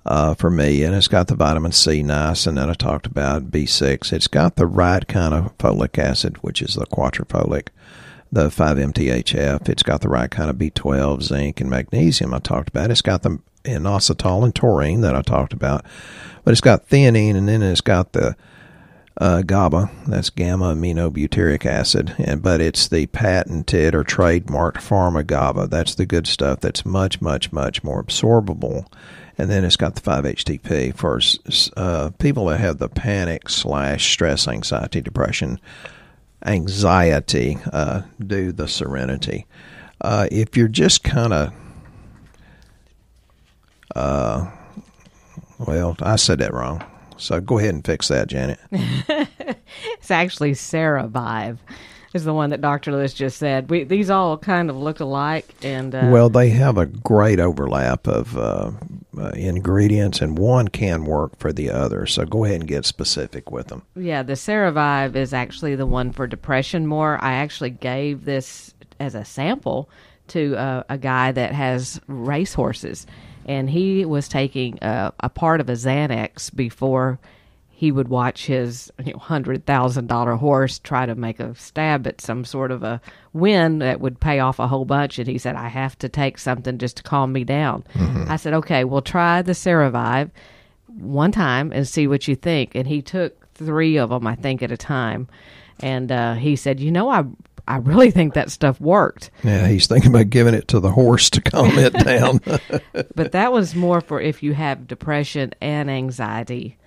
Uh, 0.07 0.35
for 0.35 0.51
me, 0.51 0.83
and 0.83 0.93
it's 0.93 1.07
got 1.07 1.25
the 1.25 1.35
vitamin 1.35 1.71
C 1.71 2.03
nice, 2.03 2.45
and 2.45 2.59
then 2.59 2.69
I 2.69 2.73
talked 2.73 3.07
about 3.07 3.49
B6. 3.49 4.13
It's 4.13 4.27
got 4.27 4.55
the 4.55 4.67
right 4.67 5.07
kind 5.07 5.33
of 5.33 5.57
folic 5.57 5.97
acid, 5.97 6.37
which 6.43 6.61
is 6.61 6.75
the 6.75 6.85
Quatrefolic 6.85 7.69
the 8.31 8.47
5-MTHF. 8.47 9.69
It's 9.69 9.83
got 9.83 10.01
the 10.01 10.09
right 10.09 10.29
kind 10.29 10.49
of 10.49 10.57
B12, 10.57 11.23
zinc, 11.23 11.61
and 11.61 11.69
magnesium 11.69 12.33
I 12.33 12.39
talked 12.39 12.69
about. 12.69 12.91
It's 12.91 13.01
got 13.01 13.23
the 13.23 13.39
inositol 13.63 14.43
and 14.43 14.53
taurine 14.53 15.01
that 15.01 15.15
I 15.15 15.21
talked 15.21 15.53
about. 15.53 15.85
But 16.43 16.51
it's 16.51 16.61
got 16.61 16.89
theanine, 16.89 17.35
and 17.35 17.47
then 17.47 17.63
it's 17.63 17.81
got 17.81 18.13
the 18.13 18.35
uh, 19.17 19.41
GABA, 19.43 19.89
that's 20.07 20.29
gamma 20.29 20.75
aminobutyric 20.75 21.65
acid, 21.65 22.13
and 22.17 22.41
but 22.41 22.59
it's 22.59 22.87
the 22.89 23.07
patented 23.07 23.95
or 23.95 24.03
trademarked 24.03 24.75
PharmaGABA. 24.75 25.69
That's 25.69 25.95
the 25.95 26.05
good 26.05 26.27
stuff. 26.27 26.59
That's 26.59 26.85
much, 26.85 27.21
much, 27.21 27.53
much 27.53 27.83
more 27.83 28.03
absorbable. 28.03 28.87
And 29.37 29.49
then 29.49 29.65
it's 29.65 29.77
got 29.77 29.95
the 29.95 30.01
5-HTP 30.01 30.95
for 30.95 31.19
uh, 31.75 32.11
people 32.19 32.45
that 32.45 32.59
have 32.59 32.77
the 32.77 32.87
panic 32.87 33.49
slash 33.49 34.09
stress, 34.09 34.47
anxiety, 34.47 35.01
depression 35.01 35.59
anxiety 36.43 37.57
uh, 37.71 38.01
do 38.25 38.51
the 38.51 38.67
serenity. 38.67 39.45
Uh, 40.01 40.27
if 40.31 40.57
you're 40.57 40.67
just 40.67 41.03
kind 41.03 41.33
of, 41.33 41.53
uh, 43.95 44.49
well, 45.59 45.95
I 46.01 46.15
said 46.15 46.39
that 46.39 46.53
wrong. 46.53 46.83
So 47.17 47.39
go 47.39 47.59
ahead 47.59 47.73
and 47.73 47.85
fix 47.85 48.09
that, 48.09 48.27
Janet. 48.27 48.59
it's 48.71 50.11
actually 50.11 50.51
Cerevive 50.51 51.57
is 52.15 52.23
the 52.23 52.33
one 52.33 52.49
that 52.51 52.61
Dr. 52.61 52.93
Lewis 52.93 53.13
just 53.13 53.37
said. 53.37 53.69
We, 53.69 53.83
these 53.83 54.09
all 54.09 54.37
kind 54.37 54.69
of 54.69 54.77
look 54.77 55.01
alike, 55.01 55.53
and 55.61 55.93
uh, 55.93 56.07
well, 56.09 56.29
they 56.29 56.49
have 56.49 56.77
a 56.77 56.85
great 56.85 57.41
overlap 57.41 58.07
of 58.07 58.37
uh, 58.37 58.71
uh, 59.17 59.29
ingredients, 59.31 60.21
and 60.21 60.39
one 60.39 60.69
can 60.69 61.03
work 61.03 61.37
for 61.37 61.51
the 61.51 61.69
other. 61.69 62.05
So 62.07 62.25
go 62.25 62.45
ahead 62.45 62.61
and 62.61 62.67
get 62.67 62.85
specific 62.85 63.51
with 63.51 63.67
them. 63.67 63.83
Yeah, 63.97 64.23
the 64.23 64.33
Cerevive 64.33 65.17
is 65.17 65.33
actually 65.33 65.75
the 65.75 65.85
one 65.85 66.13
for 66.13 66.25
depression. 66.25 66.87
More, 66.87 67.21
I 67.21 67.33
actually 67.33 67.71
gave 67.71 68.23
this 68.23 68.73
as 69.01 69.13
a 69.13 69.25
sample 69.25 69.89
to 70.29 70.55
uh, 70.55 70.83
a 70.87 70.97
guy 70.97 71.33
that 71.33 71.51
has 71.51 71.99
racehorses, 72.07 73.05
and 73.45 73.69
he 73.69 74.05
was 74.05 74.29
taking 74.29 74.79
a, 74.81 75.11
a 75.19 75.27
part 75.27 75.59
of 75.59 75.69
a 75.69 75.73
Xanax 75.73 76.55
before 76.55 77.19
he 77.77 77.91
would 77.91 78.07
watch 78.07 78.45
his 78.45 78.89
you 79.03 79.11
know, 79.11 79.19
hundred 79.19 79.65
thousand 79.65 80.07
dollar 80.07 80.35
horse 80.35 80.79
try 80.79 81.05
to 81.05 81.13
make 81.13 81.41
a 81.41 81.53
stab 81.55 82.07
at 82.07 82.21
some 82.21 82.45
sort 82.45 82.71
of 82.71 82.83
a 82.83 83.01
win 83.33 83.79
that 83.79 83.99
would 83.99 84.21
pay 84.21 84.39
off 84.39 84.59
a 84.59 84.67
whole 84.67 84.85
bunch, 84.85 85.19
and 85.19 85.27
he 85.27 85.37
said, 85.37 85.57
"I 85.57 85.67
have 85.67 85.97
to 85.99 86.07
take 86.07 86.37
something 86.37 86.77
just 86.77 86.95
to 86.97 87.03
calm 87.03 87.33
me 87.33 87.43
down." 87.43 87.83
Mm-hmm. 87.93 88.31
I 88.31 88.37
said, 88.37 88.53
"Okay, 88.53 88.85
we'll 88.85 89.01
try 89.01 89.41
the 89.41 89.51
Cerevive 89.51 90.31
one 90.87 91.33
time 91.33 91.73
and 91.73 91.85
see 91.85 92.07
what 92.07 92.29
you 92.29 92.35
think." 92.35 92.75
And 92.75 92.87
he 92.87 93.01
took 93.01 93.53
three 93.55 93.97
of 93.97 94.09
them, 94.09 94.25
I 94.25 94.35
think, 94.35 94.63
at 94.63 94.71
a 94.71 94.77
time, 94.77 95.27
and 95.81 96.09
uh, 96.13 96.35
he 96.35 96.55
said, 96.55 96.79
"You 96.79 96.91
know, 96.91 97.09
I 97.09 97.25
I 97.67 97.75
really 97.79 98.09
think 98.09 98.35
that 98.35 98.51
stuff 98.51 98.79
worked. 98.79 99.31
Yeah, 99.43 99.67
he's 99.67 99.87
thinking 99.87 100.11
about 100.11 100.29
giving 100.29 100.53
it 100.53 100.69
to 100.69 100.79
the 100.79 100.91
horse 100.91 101.29
to 101.31 101.41
calm 101.41 101.77
it 101.77 101.91
down. 101.93 102.39
But 103.15 103.33
that 103.33 103.51
was 103.51 103.75
more 103.75 104.01
for 104.01 104.21
if 104.21 104.43
you 104.43 104.53
have 104.53 104.87
depression 104.87 105.53
and 105.61 105.89
anxiety. 105.89 106.77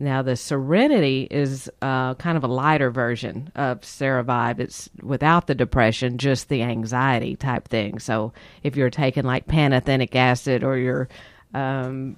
Now 0.00 0.22
the 0.22 0.36
Serenity 0.36 1.26
is 1.28 1.68
uh, 1.82 2.14
kind 2.14 2.36
of 2.36 2.44
a 2.44 2.48
lighter 2.48 2.90
version 2.90 3.50
of 3.56 3.80
Cerevive. 3.80 4.60
It's 4.60 4.88
without 5.02 5.48
the 5.48 5.56
depression, 5.56 6.18
just 6.18 6.48
the 6.48 6.62
anxiety 6.62 7.34
type 7.34 7.66
thing. 7.66 7.98
So 7.98 8.32
if 8.62 8.76
you're 8.76 8.90
taking 8.90 9.24
like 9.24 9.48
pantothenic 9.48 10.14
acid 10.14 10.62
or 10.62 10.76
you're 10.78 11.08
um, 11.52 12.16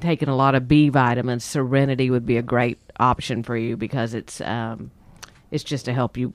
taking 0.00 0.28
a 0.28 0.36
lot 0.36 0.54
of 0.54 0.68
B 0.68 0.88
vitamins, 0.88 1.44
Serenity 1.44 2.10
would 2.10 2.26
be 2.26 2.36
a 2.36 2.42
great 2.42 2.78
option 3.00 3.42
for 3.42 3.56
you 3.56 3.76
because 3.76 4.14
it's 4.14 4.40
um, 4.40 4.92
it's 5.50 5.64
just 5.64 5.86
to 5.86 5.92
help 5.92 6.16
you 6.16 6.32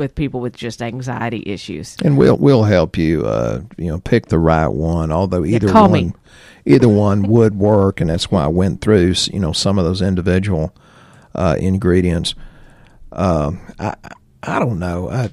with 0.00 0.16
people 0.16 0.40
with 0.40 0.56
just 0.56 0.82
anxiety 0.82 1.44
issues. 1.46 1.96
and 2.02 2.18
we'll 2.18 2.36
we'll 2.38 2.64
help 2.64 2.96
you 2.98 3.24
uh 3.24 3.60
you 3.76 3.86
know 3.86 4.00
pick 4.00 4.26
the 4.26 4.38
right 4.38 4.66
one 4.66 5.12
although 5.12 5.44
either 5.44 5.68
call 5.68 5.88
one 5.88 5.92
me. 6.08 6.12
either 6.64 6.88
one 6.88 7.22
would 7.22 7.54
work 7.54 8.00
and 8.00 8.10
that's 8.10 8.30
why 8.32 8.42
I 8.42 8.48
went 8.48 8.80
through 8.80 9.14
you 9.32 9.38
know 9.38 9.52
some 9.52 9.78
of 9.78 9.84
those 9.84 10.02
individual 10.02 10.74
uh 11.36 11.54
ingredients 11.60 12.34
um 13.12 13.60
I 13.78 13.94
I 14.42 14.58
don't 14.58 14.78
know 14.80 15.08
I 15.08 15.30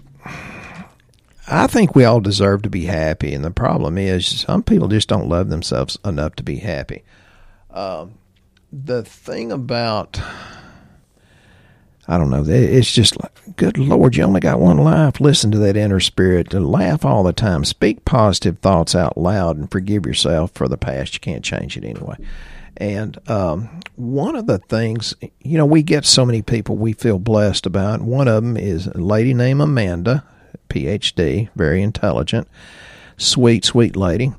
I 1.50 1.66
think 1.68 1.96
we 1.96 2.04
all 2.04 2.20
deserve 2.20 2.62
to 2.64 2.70
be 2.70 2.86
happy 2.86 3.34
and 3.34 3.44
the 3.44 3.52
problem 3.52 3.98
is 3.98 4.28
some 4.42 4.62
people 4.64 4.90
just 4.90 5.08
don't 5.08 5.30
love 5.30 5.50
themselves 5.50 5.98
enough 6.06 6.36
to 6.36 6.44
be 6.44 6.58
happy 6.58 7.04
um 7.72 8.16
the 8.72 9.02
thing 9.04 9.52
about 9.54 10.20
I 12.08 12.18
don't 12.18 12.30
know. 12.30 12.44
It's 12.48 12.92
just 12.92 13.22
like, 13.22 13.56
good 13.58 13.78
Lord, 13.78 14.16
you 14.16 14.24
only 14.24 14.40
got 14.40 14.60
one 14.60 14.78
life. 14.78 15.20
Listen 15.20 15.52
to 15.52 15.58
that 15.60 15.76
inner 15.76 16.00
spirit. 16.00 16.54
Laugh 16.54 17.04
all 17.04 17.24
the 17.24 17.34
time. 17.34 17.66
Speak 17.66 18.06
positive 18.06 18.60
thoughts 18.60 18.96
out 18.96 19.18
loud 19.18 19.58
and 19.58 19.70
forgive 19.70 20.06
yourself 20.06 20.52
for 20.54 20.68
the 20.68 20.78
past. 20.78 21.16
You 21.16 21.20
can't 21.20 21.44
change 21.44 21.76
it 21.76 21.84
anyway. 21.84 22.16
And 22.78 23.18
um, 23.30 23.82
one 23.96 24.36
of 24.36 24.48
the 24.48 24.60
things, 24.60 25.16
you 25.42 25.58
know, 25.58 25.66
we 25.66 25.84
get 25.84 26.06
so 26.06 26.26
many 26.26 26.42
people 26.42 26.78
we 26.78 26.94
feel 26.94 27.20
blessed 27.20 27.66
about. 27.66 28.02
One 28.02 28.28
of 28.28 28.44
them 28.44 28.56
is 28.56 28.88
a 28.88 28.98
lady 28.98 29.34
named 29.34 29.62
Amanda, 29.62 30.24
PhD, 30.70 31.50
very 31.56 31.82
intelligent, 31.82 32.48
sweet, 33.18 33.66
sweet 33.66 33.96
lady 33.96 34.34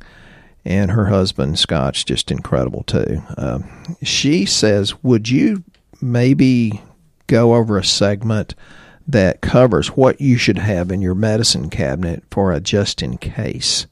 and 0.64 0.90
her 0.90 1.07
husband 1.07 1.59
Scott's 1.59 2.04
just 2.04 2.31
incredible 2.31 2.83
too. 2.83 3.22
Um, 3.38 3.96
she 4.02 4.44
says, 4.44 5.02
"Would 5.02 5.31
you 5.31 5.64
maybe 6.02 6.83
go 7.28 7.54
over 7.54 7.78
a 7.78 7.84
segment 7.84 8.56
that 9.06 9.40
covers 9.40 9.88
what 9.88 10.20
you 10.20 10.36
should 10.36 10.58
have 10.58 10.90
in 10.90 11.00
your 11.00 11.14
medicine 11.14 11.70
cabinet 11.70 12.24
for 12.30 12.52
a 12.52 12.58
just 12.60 13.02
in 13.02 13.16
case?" 13.18 13.86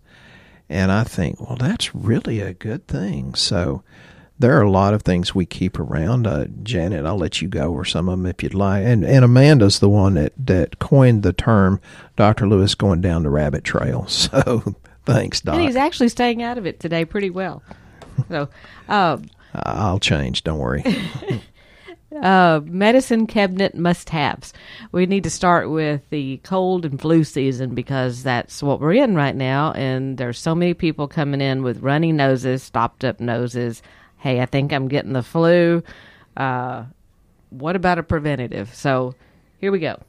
And 0.68 0.90
I 0.90 1.04
think, 1.04 1.40
well, 1.40 1.56
that's 1.56 1.94
really 1.94 2.40
a 2.40 2.52
good 2.52 2.88
thing. 2.88 3.34
So 3.36 3.84
there 4.38 4.58
are 4.58 4.62
a 4.62 4.70
lot 4.70 4.94
of 4.94 5.02
things 5.02 5.34
we 5.34 5.46
keep 5.46 5.78
around. 5.78 6.26
Uh, 6.26 6.46
Janet, 6.62 7.06
I'll 7.06 7.16
let 7.16 7.40
you 7.40 7.48
go 7.48 7.68
over 7.68 7.84
some 7.84 8.08
of 8.08 8.18
them 8.18 8.26
if 8.26 8.42
you'd 8.42 8.54
like. 8.54 8.84
And 8.84 9.04
and 9.04 9.24
Amanda's 9.24 9.78
the 9.78 9.88
one 9.88 10.14
that 10.14 10.32
that 10.36 10.78
coined 10.78 11.22
the 11.22 11.32
term 11.32 11.80
Dr. 12.16 12.48
Lewis 12.48 12.74
going 12.74 13.00
down 13.00 13.22
the 13.22 13.30
rabbit 13.30 13.64
trail. 13.64 14.06
So 14.26 14.74
thanks, 15.04 15.40
Doc. 15.40 15.54
And 15.54 15.64
he's 15.64 15.76
actually 15.76 16.08
staying 16.08 16.42
out 16.42 16.58
of 16.58 16.66
it 16.66 16.80
today 16.80 17.04
pretty 17.04 17.30
well. 17.30 17.62
So, 18.28 18.48
uh, 18.88 19.18
I'll 19.54 20.00
change. 20.00 20.42
Don't 20.42 20.58
worry. 20.58 20.82
uh, 22.22 22.60
medicine 22.64 23.26
cabinet 23.26 23.74
must 23.74 24.10
haves. 24.10 24.52
We 24.92 25.06
need 25.06 25.24
to 25.24 25.30
start 25.30 25.70
with 25.70 26.08
the 26.10 26.38
cold 26.38 26.84
and 26.84 27.00
flu 27.00 27.24
season 27.24 27.74
because 27.74 28.22
that's 28.22 28.62
what 28.62 28.80
we're 28.80 28.94
in 28.94 29.14
right 29.14 29.36
now. 29.36 29.72
And 29.72 30.18
there's 30.18 30.38
so 30.38 30.54
many 30.54 30.74
people 30.74 31.08
coming 31.08 31.40
in 31.40 31.62
with 31.62 31.82
runny 31.82 32.12
noses, 32.12 32.62
stopped 32.62 33.04
up 33.04 33.20
noses. 33.20 33.82
Hey, 34.18 34.40
I 34.40 34.46
think 34.46 34.72
I'm 34.72 34.88
getting 34.88 35.12
the 35.12 35.22
flu. 35.22 35.82
Uh, 36.36 36.84
what 37.50 37.76
about 37.76 37.98
a 37.98 38.02
preventative? 38.02 38.74
So 38.74 39.14
here 39.58 39.72
we 39.72 39.78
go. 39.78 40.00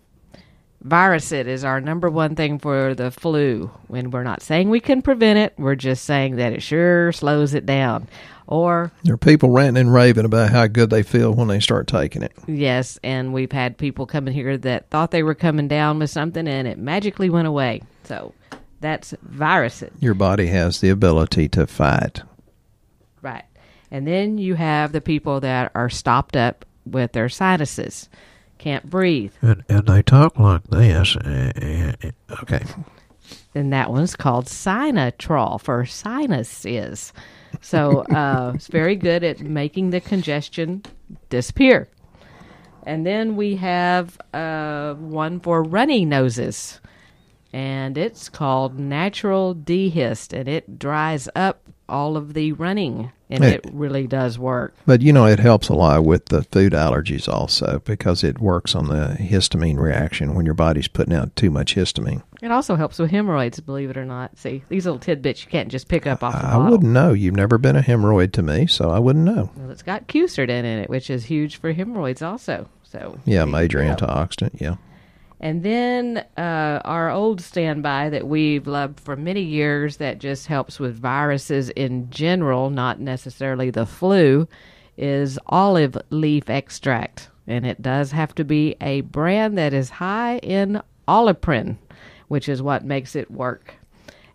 Virusid 0.85 1.47
is 1.47 1.63
our 1.63 1.81
number 1.81 2.09
one 2.09 2.35
thing 2.35 2.59
for 2.59 2.93
the 2.93 3.11
flu. 3.11 3.71
When 3.87 4.11
we're 4.11 4.23
not 4.23 4.41
saying 4.41 4.69
we 4.69 4.79
can 4.79 5.01
prevent 5.01 5.39
it, 5.39 5.53
we're 5.57 5.75
just 5.75 6.05
saying 6.05 6.35
that 6.35 6.53
it 6.53 6.61
sure 6.61 7.11
slows 7.11 7.53
it 7.53 7.65
down. 7.65 8.07
Or 8.47 8.91
there 9.03 9.13
are 9.13 9.17
people 9.17 9.49
ranting 9.49 9.81
and 9.81 9.93
raving 9.93 10.23
about 10.25 10.49
how 10.51 10.67
good 10.67 10.89
they 10.89 11.03
feel 11.03 11.33
when 11.33 11.49
they 11.49 11.59
start 11.59 11.85
taking 11.87 12.23
it. 12.23 12.31
Yes, 12.47 12.97
and 13.03 13.33
we've 13.33 13.51
had 13.51 13.77
people 13.77 14.05
coming 14.05 14.33
here 14.33 14.57
that 14.57 14.89
thought 14.89 15.11
they 15.11 15.23
were 15.23 15.35
coming 15.35 15.67
down 15.67 15.99
with 15.99 16.09
something 16.09 16.47
and 16.47 16.67
it 16.67 16.77
magically 16.77 17.29
went 17.29 17.47
away. 17.47 17.81
So 18.05 18.33
that's 18.79 19.13
virusid, 19.29 19.91
Your 19.99 20.13
body 20.13 20.47
has 20.47 20.79
the 20.79 20.89
ability 20.89 21.49
to 21.49 21.67
fight. 21.67 22.21
right? 23.21 23.43
And 23.91 24.07
then 24.07 24.37
you 24.37 24.55
have 24.55 24.91
the 24.93 25.01
people 25.01 25.39
that 25.41 25.71
are 25.75 25.89
stopped 25.89 26.35
up 26.37 26.63
with 26.85 27.11
their 27.13 27.27
sinuses, 27.29 28.07
can't 28.59 28.89
breathe. 28.89 29.33
And, 29.41 29.63
and 29.67 29.87
they 29.87 30.01
talk 30.03 30.39
like 30.39 30.63
this. 30.63 31.15
Uh, 31.17 31.93
Okay. 32.41 32.63
And 33.55 33.73
that 33.73 33.91
one's 33.91 34.15
called 34.15 34.45
Sinotrol 34.45 35.59
for 35.59 35.85
sinuses. 35.85 37.11
So 37.61 37.99
uh, 38.01 38.53
it's 38.55 38.67
very 38.67 38.95
good 38.95 39.23
at 39.23 39.41
making 39.41 39.89
the 39.89 40.01
congestion 40.01 40.83
disappear. 41.29 41.89
And 42.83 43.05
then 43.05 43.35
we 43.35 43.57
have 43.57 44.17
uh, 44.33 44.93
one 44.95 45.39
for 45.39 45.61
runny 45.63 46.05
noses. 46.05 46.79
And 47.51 47.97
it's 47.97 48.29
called 48.29 48.79
Natural 48.79 49.53
D-Hist. 49.53 50.33
And 50.33 50.47
it 50.47 50.79
dries 50.79 51.27
up 51.35 51.63
all 51.89 52.15
of 52.15 52.33
the 52.33 52.53
running. 52.53 53.11
And 53.29 53.43
Hey. 53.43 53.55
it 53.55 53.65
really 53.73 54.07
does 54.07 54.39
work. 54.39 54.73
But 54.85 55.01
you 55.01 55.11
know, 55.11 55.25
it 55.25 55.39
helps 55.39 55.67
a 55.67 55.73
lot 55.73 56.05
with 56.05 56.27
the 56.27 56.43
food 56.43 56.71
allergies 56.73 57.27
also 57.27 57.81
because 57.83 58.23
it 58.23 58.39
works 58.39 58.73
on 58.73 58.87
the 58.87 59.17
histamine 59.19 59.77
reaction 59.77 60.33
when 60.33 60.45
your 60.45 60.53
body's 60.55 60.87
putting 60.87 61.13
out 61.13 61.35
too 61.35 61.51
much 61.51 61.75
histamine. 61.75 62.23
It 62.41 62.51
also 62.51 62.75
helps 62.75 62.99
with 62.99 63.11
hemorrhoids, 63.11 63.59
believe 63.59 63.89
it 63.89 63.97
or 63.97 64.05
not. 64.05 64.37
See, 64.37 64.63
these 64.69 64.85
little 64.85 64.99
tidbits 64.99 65.43
you 65.43 65.49
can't 65.51 65.69
just 65.69 65.89
pick 65.89 66.07
up 66.07 66.23
off 66.23 66.33
the 66.39 66.47
I 66.47 66.51
bottle. 66.53 66.71
wouldn't 66.71 66.91
know. 66.93 67.11
You've 67.11 67.35
never 67.35 67.57
been 67.57 67.75
a 67.75 67.81
hemorrhoid 67.81 68.31
to 68.33 68.41
me, 68.41 68.65
so 68.67 68.91
I 68.91 68.99
wouldn't 68.99 69.25
know. 69.25 69.49
Well, 69.57 69.71
it's 69.71 69.83
got 69.83 70.07
quercetin 70.07 70.49
in 70.49 70.65
it, 70.65 70.89
which 70.89 71.09
is 71.09 71.25
huge 71.25 71.57
for 71.57 71.73
hemorrhoids 71.73 72.21
also. 72.21 72.69
So 72.83 73.17
Yeah, 73.25 73.43
major 73.43 73.79
antioxidant. 73.79 74.61
Yeah. 74.61 74.75
And 75.39 75.61
then 75.61 76.25
uh, 76.35 76.81
our 76.83 77.11
old 77.11 77.41
standby 77.41 78.09
that 78.09 78.27
we've 78.27 78.65
loved 78.65 78.99
for 78.99 79.15
many 79.15 79.41
years 79.41 79.97
that 79.97 80.17
just 80.17 80.47
helps 80.47 80.79
with 80.79 80.97
viruses 80.97 81.69
in 81.71 82.09
general, 82.09 82.69
not 82.71 82.99
necessarily 82.99 83.69
the 83.69 83.85
flu, 83.85 84.47
is 84.97 85.37
olive 85.47 85.95
leaf 86.09 86.49
extract. 86.49 87.29
And 87.45 87.65
it 87.65 87.81
does 87.81 88.11
have 88.11 88.33
to 88.35 88.43
be 88.43 88.75
a 88.81 89.01
brand 89.01 89.57
that 89.57 89.73
is 89.73 89.89
high 89.89 90.39
in 90.39 90.81
oleuropein, 91.07 91.77
which 92.27 92.49
is 92.49 92.61
what 92.61 92.83
makes 92.83 93.15
it 93.15 93.29
work. 93.29 93.75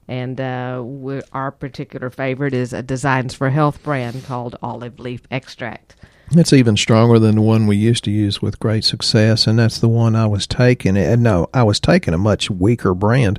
And 0.08 0.40
uh, 0.40 0.84
our 1.32 1.50
particular 1.50 2.10
favorite 2.10 2.54
is 2.54 2.72
a 2.72 2.82
Designs 2.82 3.34
for 3.34 3.50
Health 3.50 3.82
brand 3.82 4.24
called 4.24 4.56
olive 4.62 4.98
leaf 5.00 5.22
extract. 5.30 5.96
It's 6.34 6.52
even 6.54 6.78
stronger 6.78 7.18
than 7.18 7.34
the 7.34 7.42
one 7.42 7.66
we 7.66 7.76
used 7.76 8.04
to 8.04 8.10
use 8.10 8.40
with 8.40 8.58
great 8.58 8.84
success, 8.84 9.46
and 9.46 9.58
that's 9.58 9.78
the 9.78 9.88
one 9.88 10.16
I 10.16 10.26
was 10.26 10.46
taking. 10.46 10.96
And 10.96 11.22
no, 11.22 11.48
I 11.52 11.62
was 11.62 11.78
taking 11.78 12.14
a 12.14 12.18
much 12.18 12.50
weaker 12.50 12.94
brand 12.94 13.38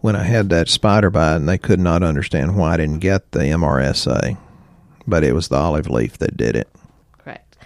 when 0.00 0.14
I 0.14 0.24
had 0.24 0.50
that 0.50 0.68
spider 0.68 1.08
bite, 1.08 1.36
and 1.36 1.48
they 1.48 1.56
could 1.56 1.80
not 1.80 2.02
understand 2.02 2.56
why 2.56 2.74
I 2.74 2.76
didn't 2.76 2.98
get 2.98 3.32
the 3.32 3.38
MRSA. 3.38 4.36
But 5.06 5.24
it 5.24 5.32
was 5.32 5.48
the 5.48 5.56
olive 5.56 5.88
leaf 5.88 6.18
that 6.18 6.36
did 6.36 6.56
it. 6.56 6.68
Correct. 7.16 7.56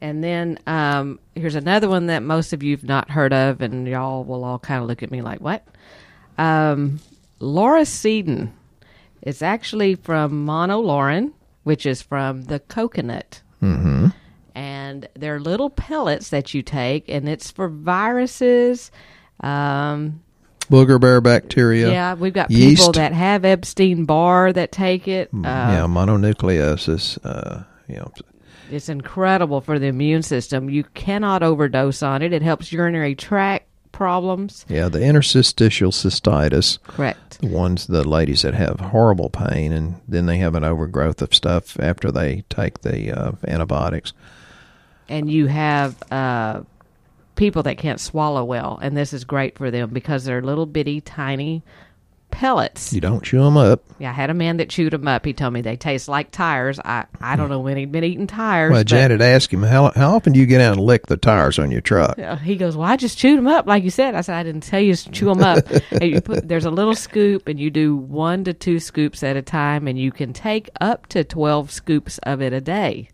And 0.00 0.22
then 0.22 0.58
um, 0.66 1.18
here's 1.34 1.56
another 1.56 1.88
one 1.88 2.06
that 2.06 2.22
most 2.22 2.52
of 2.52 2.62
you've 2.62 2.84
not 2.84 3.10
heard 3.10 3.32
of, 3.32 3.60
and 3.60 3.88
y'all 3.88 4.22
will 4.22 4.44
all 4.44 4.60
kind 4.60 4.80
of 4.80 4.88
look 4.88 5.02
at 5.02 5.10
me 5.10 5.22
like, 5.22 5.40
what? 5.40 5.66
Um, 6.38 7.00
Lauricidin. 7.40 8.52
It's 9.22 9.42
actually 9.42 9.96
from 9.96 10.46
monolaurin, 10.46 11.32
which 11.64 11.84
is 11.84 12.00
from 12.00 12.44
the 12.44 12.60
coconut. 12.60 13.42
Mm-hmm. 13.62 13.89
And 15.00 15.08
they're 15.22 15.40
little 15.40 15.70
pellets 15.70 16.28
that 16.30 16.52
you 16.52 16.62
take, 16.62 17.08
and 17.08 17.28
it's 17.28 17.50
for 17.50 17.68
viruses. 17.68 18.90
Um, 19.40 20.20
Booger 20.70 21.00
bear 21.00 21.20
bacteria. 21.20 21.90
yeah, 21.90 22.14
we've 22.14 22.34
got 22.34 22.50
yeast. 22.50 22.80
people 22.82 22.92
that 22.92 23.12
have 23.12 23.44
Epstein 23.44 24.04
Barr 24.04 24.52
that 24.52 24.72
take 24.72 25.08
it. 25.08 25.28
Uh, 25.32 25.38
yeah, 25.42 25.86
mononucleosis. 25.88 27.18
Uh, 27.24 27.62
you 27.88 27.96
know, 27.96 28.12
It's 28.70 28.88
incredible 28.88 29.60
for 29.62 29.78
the 29.78 29.86
immune 29.86 30.22
system. 30.22 30.68
You 30.68 30.84
cannot 30.94 31.42
overdose 31.42 32.02
on 32.02 32.20
it. 32.22 32.32
It 32.32 32.42
helps 32.42 32.70
urinary 32.72 33.14
tract 33.14 33.66
problems. 33.92 34.64
yeah, 34.68 34.88
the 34.88 35.02
interstitial 35.02 35.90
cystitis. 35.90 36.80
Correct. 36.84 37.40
The 37.40 37.48
ones, 37.48 37.86
the 37.86 38.06
ladies 38.06 38.42
that 38.42 38.54
have 38.54 38.78
horrible 38.80 39.30
pain, 39.30 39.72
and 39.72 40.00
then 40.06 40.26
they 40.26 40.36
have 40.38 40.54
an 40.54 40.62
overgrowth 40.62 41.20
of 41.22 41.34
stuff 41.34 41.80
after 41.80 42.12
they 42.12 42.44
take 42.50 42.82
the 42.82 43.10
uh, 43.10 43.32
antibiotics. 43.48 44.12
And 45.10 45.30
you 45.30 45.46
have 45.46 46.02
uh, 46.10 46.62
people 47.34 47.64
that 47.64 47.76
can't 47.78 48.00
swallow 48.00 48.44
well, 48.44 48.78
and 48.80 48.96
this 48.96 49.12
is 49.12 49.24
great 49.24 49.58
for 49.58 49.70
them 49.70 49.90
because 49.90 50.24
they're 50.24 50.40
little 50.40 50.66
bitty, 50.66 51.00
tiny 51.00 51.62
pellets. 52.30 52.92
You 52.92 53.00
don't 53.00 53.24
chew 53.24 53.42
them 53.42 53.56
up. 53.56 53.82
Yeah, 53.98 54.10
I 54.10 54.12
had 54.12 54.30
a 54.30 54.34
man 54.34 54.58
that 54.58 54.68
chewed 54.70 54.92
them 54.92 55.08
up. 55.08 55.24
He 55.24 55.32
told 55.32 55.52
me 55.52 55.62
they 55.62 55.76
taste 55.76 56.08
like 56.08 56.30
tires. 56.30 56.78
I, 56.78 57.06
I 57.20 57.36
don't 57.36 57.48
know 57.48 57.60
when 57.60 57.76
he'd 57.76 57.90
been 57.90 58.04
eating 58.04 58.26
tires. 58.26 58.70
Well, 58.70 58.80
but- 58.80 58.86
Janet 58.86 59.20
asked 59.20 59.52
him, 59.52 59.62
how, 59.62 59.90
how 59.90 60.14
often 60.14 60.32
do 60.32 60.38
you 60.40 60.46
get 60.46 60.60
out 60.60 60.76
and 60.76 60.86
lick 60.86 61.06
the 61.06 61.16
tires 61.16 61.58
on 61.58 61.70
your 61.70 61.80
truck? 61.80 62.18
Uh, 62.18 62.36
he 62.36 62.56
goes, 62.56 62.76
"Well, 62.76 62.88
I 62.88 62.96
just 62.96 63.18
chewed 63.18 63.36
them 63.36 63.48
up, 63.48 63.66
like 63.66 63.82
you 63.84 63.90
said." 63.90 64.14
I 64.14 64.20
said, 64.20 64.36
"I 64.36 64.42
didn't 64.42 64.62
tell 64.62 64.80
you 64.80 64.94
to 64.94 65.10
chew 65.10 65.26
them 65.26 65.42
up." 65.42 65.68
and 65.90 66.02
you 66.04 66.20
put, 66.20 66.46
there's 66.48 66.66
a 66.66 66.70
little 66.70 66.94
scoop, 66.94 67.48
and 67.48 67.58
you 67.58 67.68
do 67.70 67.96
one 67.96 68.44
to 68.44 68.54
two 68.54 68.78
scoops 68.78 69.22
at 69.22 69.36
a 69.36 69.42
time, 69.42 69.88
and 69.88 69.98
you 69.98 70.12
can 70.12 70.32
take 70.32 70.70
up 70.80 71.06
to 71.08 71.24
twelve 71.24 71.70
scoops 71.72 72.18
of 72.18 72.40
it 72.40 72.52
a 72.52 72.60
day. 72.60 73.08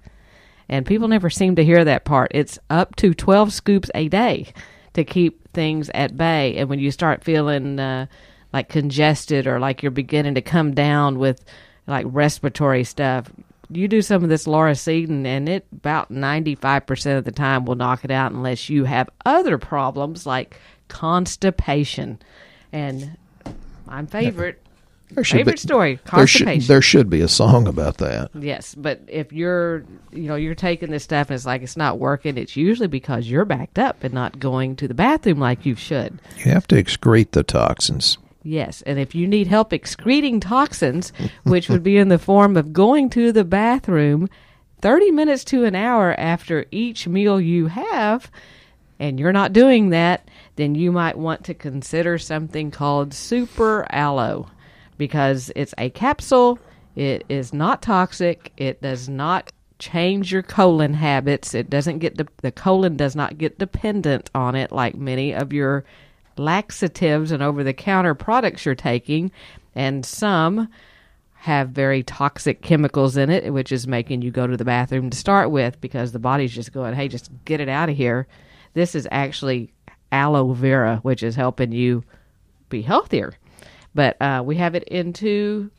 And 0.68 0.84
people 0.84 1.08
never 1.08 1.30
seem 1.30 1.56
to 1.56 1.64
hear 1.64 1.84
that 1.84 2.04
part. 2.04 2.32
It's 2.34 2.58
up 2.70 2.96
to 2.96 3.14
twelve 3.14 3.52
scoops 3.52 3.90
a 3.94 4.08
day 4.08 4.52
to 4.94 5.04
keep 5.04 5.52
things 5.52 5.90
at 5.94 6.16
bay. 6.16 6.56
And 6.56 6.68
when 6.68 6.78
you 6.78 6.90
start 6.90 7.24
feeling 7.24 7.78
uh, 7.78 8.06
like 8.52 8.68
congested 8.68 9.46
or 9.46 9.60
like 9.60 9.82
you're 9.82 9.90
beginning 9.90 10.34
to 10.34 10.42
come 10.42 10.74
down 10.74 11.18
with 11.18 11.44
like 11.86 12.06
respiratory 12.08 12.84
stuff, 12.84 13.30
you 13.70 13.88
do 13.88 14.02
some 14.02 14.22
of 14.22 14.28
this 14.28 14.46
Lauricidin 14.46 15.26
and 15.26 15.48
it 15.48 15.66
about 15.72 16.10
95% 16.10 17.18
of 17.18 17.24
the 17.24 17.32
time 17.32 17.64
will 17.64 17.74
knock 17.74 18.04
it 18.04 18.10
out 18.10 18.32
unless 18.32 18.68
you 18.68 18.84
have 18.84 19.08
other 19.24 19.58
problems 19.58 20.26
like 20.26 20.58
constipation 20.88 22.18
and 22.72 23.16
my 23.86 24.04
favorite 24.06 24.62
There 25.10 25.24
should 25.24 25.38
favorite 25.38 25.52
be, 25.54 25.58
story 25.58 26.00
there 26.14 26.26
should, 26.26 26.62
there 26.62 26.82
should 26.82 27.08
be 27.08 27.20
a 27.20 27.28
song 27.28 27.66
about 27.68 27.98
that. 27.98 28.30
yes 28.34 28.74
but 28.74 29.00
if 29.06 29.32
you're 29.32 29.84
you 30.12 30.24
know 30.28 30.34
you're 30.34 30.54
taking 30.54 30.90
this 30.90 31.04
stuff 31.04 31.28
and 31.30 31.36
it's 31.36 31.46
like 31.46 31.62
it's 31.62 31.76
not 31.76 31.98
working 31.98 32.36
it's 32.36 32.56
usually 32.56 32.88
because 32.88 33.28
you're 33.28 33.44
backed 33.44 33.78
up 33.78 34.02
and 34.02 34.12
not 34.12 34.38
going 34.40 34.74
to 34.76 34.88
the 34.88 34.94
bathroom 34.94 35.38
like 35.38 35.64
you 35.64 35.74
should 35.76 36.18
You 36.44 36.50
have 36.52 36.66
to 36.68 36.74
excrete 36.82 37.30
the 37.30 37.42
toxins. 37.44 38.18
Yes, 38.42 38.82
and 38.82 38.98
if 39.00 39.12
you 39.14 39.26
need 39.26 39.48
help 39.48 39.72
excreting 39.72 40.38
toxins, 40.38 41.12
which 41.42 41.68
would 41.68 41.82
be 41.82 41.96
in 41.96 42.08
the 42.10 42.18
form 42.18 42.56
of 42.56 42.72
going 42.72 43.10
to 43.10 43.32
the 43.32 43.42
bathroom 43.42 44.28
30 44.82 45.10
minutes 45.10 45.42
to 45.44 45.64
an 45.64 45.74
hour 45.74 46.14
after 46.18 46.64
each 46.70 47.08
meal 47.08 47.40
you 47.40 47.66
have, 47.66 48.30
and 49.00 49.18
you're 49.18 49.32
not 49.32 49.52
doing 49.52 49.90
that, 49.90 50.28
then 50.54 50.76
you 50.76 50.92
might 50.92 51.18
want 51.18 51.42
to 51.46 51.54
consider 51.54 52.18
something 52.18 52.70
called 52.70 53.12
Super 53.12 53.84
Aloe 53.90 54.46
because 54.98 55.50
it's 55.56 55.74
a 55.78 55.90
capsule, 55.90 56.58
it 56.94 57.24
is 57.28 57.52
not 57.52 57.82
toxic, 57.82 58.52
it 58.56 58.80
does 58.82 59.08
not 59.08 59.52
change 59.78 60.32
your 60.32 60.42
colon 60.42 60.94
habits, 60.94 61.54
it 61.54 61.68
doesn't 61.68 61.98
get 61.98 62.16
de- 62.16 62.26
the 62.42 62.52
colon 62.52 62.96
does 62.96 63.14
not 63.14 63.38
get 63.38 63.58
dependent 63.58 64.30
on 64.34 64.54
it 64.54 64.72
like 64.72 64.94
many 64.94 65.34
of 65.34 65.52
your 65.52 65.84
laxatives 66.38 67.30
and 67.30 67.42
over 67.42 67.62
the 67.62 67.72
counter 67.72 68.14
products 68.14 68.64
you're 68.64 68.74
taking, 68.74 69.30
and 69.74 70.04
some 70.04 70.68
have 71.34 71.68
very 71.68 72.02
toxic 72.02 72.62
chemicals 72.62 73.16
in 73.16 73.30
it, 73.30 73.52
which 73.52 73.70
is 73.70 73.86
making 73.86 74.22
you 74.22 74.30
go 74.30 74.46
to 74.46 74.56
the 74.56 74.64
bathroom 74.64 75.10
to 75.10 75.16
start 75.16 75.50
with 75.50 75.80
because 75.80 76.12
the 76.12 76.18
body's 76.18 76.52
just 76.52 76.72
going, 76.72 76.94
hey, 76.94 77.06
just 77.06 77.30
get 77.44 77.60
it 77.60 77.68
out 77.68 77.88
of 77.88 77.96
here. 77.96 78.26
This 78.74 78.94
is 78.94 79.06
actually 79.10 79.70
aloe 80.10 80.52
vera, 80.54 80.98
which 81.02 81.22
is 81.22 81.36
helping 81.36 81.72
you 81.72 82.02
be 82.68 82.82
healthier. 82.82 83.34
But 83.96 84.20
uh, 84.20 84.42
we 84.44 84.56
have 84.56 84.74
it 84.74 84.84
in 84.84 85.12
two 85.14 85.70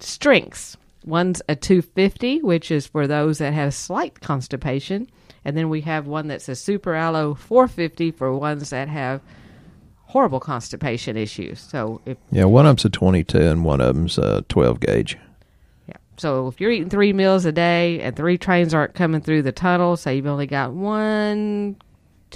strengths. 0.00 0.76
One's 1.04 1.40
a 1.48 1.54
250, 1.54 2.42
which 2.42 2.70
is 2.70 2.86
for 2.86 3.06
those 3.06 3.38
that 3.38 3.52
have 3.54 3.72
slight 3.74 4.20
constipation. 4.20 5.08
And 5.44 5.56
then 5.56 5.68
we 5.68 5.82
have 5.82 6.06
one 6.08 6.26
that's 6.28 6.48
a 6.48 6.56
super 6.56 6.94
aloe 6.94 7.34
450 7.34 8.10
for 8.10 8.34
ones 8.36 8.70
that 8.70 8.88
have 8.88 9.20
horrible 10.06 10.40
constipation 10.40 11.16
issues. 11.16 11.60
So 11.60 12.00
if 12.06 12.18
Yeah, 12.32 12.44
one 12.44 12.66
of 12.66 12.70
them's 12.70 12.86
a 12.86 12.90
22 12.90 13.38
and 13.38 13.64
one 13.64 13.80
of 13.80 13.94
them's 13.94 14.18
a 14.18 14.42
12 14.48 14.80
gauge. 14.80 15.16
yeah, 15.86 15.96
so 16.16 16.48
if 16.48 16.60
you're 16.60 16.70
eating 16.72 16.90
three 16.90 17.12
meals 17.12 17.44
a 17.44 17.52
day 17.52 18.00
and 18.00 18.16
three 18.16 18.38
trains 18.38 18.74
aren't 18.74 18.94
coming 18.94 19.20
through 19.20 19.42
the 19.42 19.52
tunnel, 19.52 19.96
say 19.96 20.16
you've 20.16 20.26
only 20.26 20.46
got 20.46 20.72
one, 20.72 21.76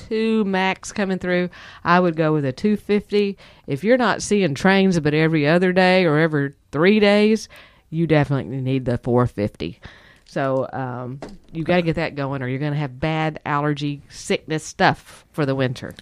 two 0.08 0.44
max 0.44 0.92
coming 0.92 1.18
through, 1.18 1.50
I 1.84 2.00
would 2.00 2.16
go 2.16 2.32
with 2.32 2.44
a 2.44 2.52
250. 2.52 3.37
If 3.66 3.84
you're 3.84 3.96
not 3.96 4.22
seeing 4.22 4.54
trains 4.54 4.98
but 5.00 5.14
every 5.14 5.46
other 5.46 5.72
day 5.72 6.04
or 6.04 6.18
every 6.18 6.54
three 6.72 7.00
days, 7.00 7.48
you 7.90 8.06
definitely 8.06 8.61
need 8.61 8.84
the 8.84 8.98
450. 8.98 9.80
So 10.26 10.68
um, 10.72 11.20
you 11.52 11.64
got 11.64 11.76
to 11.76 11.82
get 11.82 11.96
that 11.96 12.14
going, 12.14 12.42
or 12.42 12.48
you're 12.48 12.58
going 12.58 12.74
to 12.74 12.78
have 12.78 13.00
bad 13.00 13.40
allergy, 13.46 14.02
sickness 14.11 14.62
stuff 14.62 15.24
for 15.32 15.46
the 15.46 15.54
winter. 15.54 15.94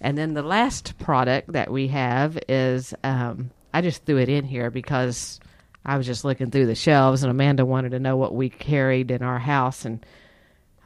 And 0.00 0.18
then 0.18 0.34
the 0.34 0.42
last 0.42 0.98
product 0.98 1.52
that 1.52 1.70
we 1.70 1.88
have 1.88 2.38
is 2.48 2.94
um, 3.04 3.50
I 3.72 3.80
just 3.80 4.04
threw 4.04 4.16
it 4.16 4.28
in 4.28 4.44
here 4.44 4.70
because 4.70 5.38
I 5.84 5.96
was 5.96 6.06
just 6.06 6.24
looking 6.24 6.50
through 6.50 6.66
the 6.66 6.74
shelves, 6.74 7.22
and 7.22 7.30
Amanda 7.30 7.64
wanted 7.64 7.90
to 7.90 8.00
know 8.00 8.16
what 8.16 8.34
we 8.34 8.50
carried 8.50 9.10
in 9.10 9.22
our 9.22 9.38
house, 9.38 9.84
and 9.84 10.04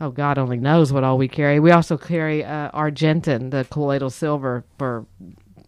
oh, 0.01 0.11
God 0.11 0.39
only 0.39 0.59
knows 0.59 0.93
what 0.93 1.05
all 1.05 1.19
we 1.19 1.29
carry. 1.29 1.61
We 1.61 1.71
also 1.71 1.97
carry 1.97 2.45
uh, 2.45 2.71
Argentyn, 2.73 3.51
the 3.51 3.67
colloidal 3.71 4.11
silver, 4.11 4.65
for 4.79 5.07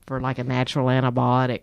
for 0.07 0.21
like 0.21 0.39
a 0.39 0.45
natural 0.45 0.87
antibiotic. 0.87 1.63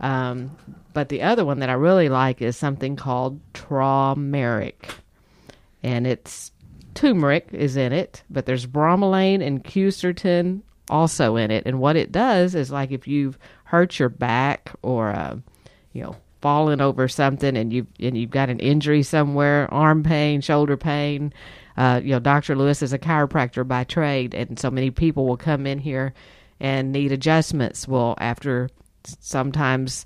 Um, 0.00 0.56
but 0.92 1.08
the 1.08 1.22
other 1.22 1.44
one 1.44 1.60
that 1.60 1.70
I 1.70 1.74
really 1.74 2.08
like 2.08 2.42
is 2.42 2.56
something 2.56 2.96
called 2.96 3.40
Traumeric, 3.52 4.94
and 5.82 6.06
it's 6.06 6.52
turmeric 6.94 7.48
is 7.52 7.76
in 7.76 7.92
it, 7.92 8.22
but 8.28 8.46
there's 8.46 8.66
bromelain 8.66 9.44
and 9.44 9.64
quercetin 9.64 10.62
also 10.90 11.36
in 11.36 11.50
it. 11.50 11.64
And 11.66 11.80
what 11.80 11.96
it 11.96 12.12
does 12.12 12.54
is 12.54 12.70
like 12.70 12.90
if 12.90 13.08
you've 13.08 13.38
hurt 13.64 13.98
your 13.98 14.08
back 14.08 14.72
or 14.82 15.10
uh, 15.10 15.36
you 15.92 16.02
know 16.02 16.16
fallen 16.40 16.80
over 16.80 17.06
something 17.08 17.56
and 17.56 17.72
you 17.72 17.86
and 18.00 18.16
you've 18.16 18.30
got 18.30 18.50
an 18.50 18.58
injury 18.58 19.02
somewhere, 19.02 19.72
arm 19.72 20.02
pain, 20.02 20.40
shoulder 20.40 20.76
pain. 20.76 21.32
Uh, 21.76 22.00
you 22.02 22.10
know, 22.10 22.18
Dr. 22.18 22.56
Lewis 22.56 22.82
is 22.82 22.92
a 22.92 22.98
chiropractor 22.98 23.66
by 23.66 23.84
trade, 23.84 24.34
and 24.34 24.58
so 24.58 24.70
many 24.70 24.90
people 24.90 25.26
will 25.26 25.36
come 25.36 25.66
in 25.66 25.78
here 25.78 26.12
and 26.60 26.92
need 26.92 27.12
adjustments. 27.12 27.88
Well, 27.88 28.14
after 28.18 28.68
sometimes 29.20 30.04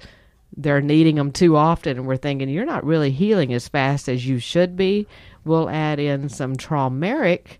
they're 0.56 0.80
needing 0.80 1.16
them 1.16 1.32
too 1.32 1.56
often, 1.56 1.98
and 1.98 2.06
we're 2.06 2.16
thinking 2.16 2.48
you're 2.48 2.64
not 2.64 2.84
really 2.84 3.10
healing 3.10 3.52
as 3.52 3.68
fast 3.68 4.08
as 4.08 4.26
you 4.26 4.38
should 4.38 4.76
be. 4.76 5.06
We'll 5.44 5.68
add 5.68 5.98
in 5.98 6.28
some 6.28 6.56
traumeric 6.56 7.58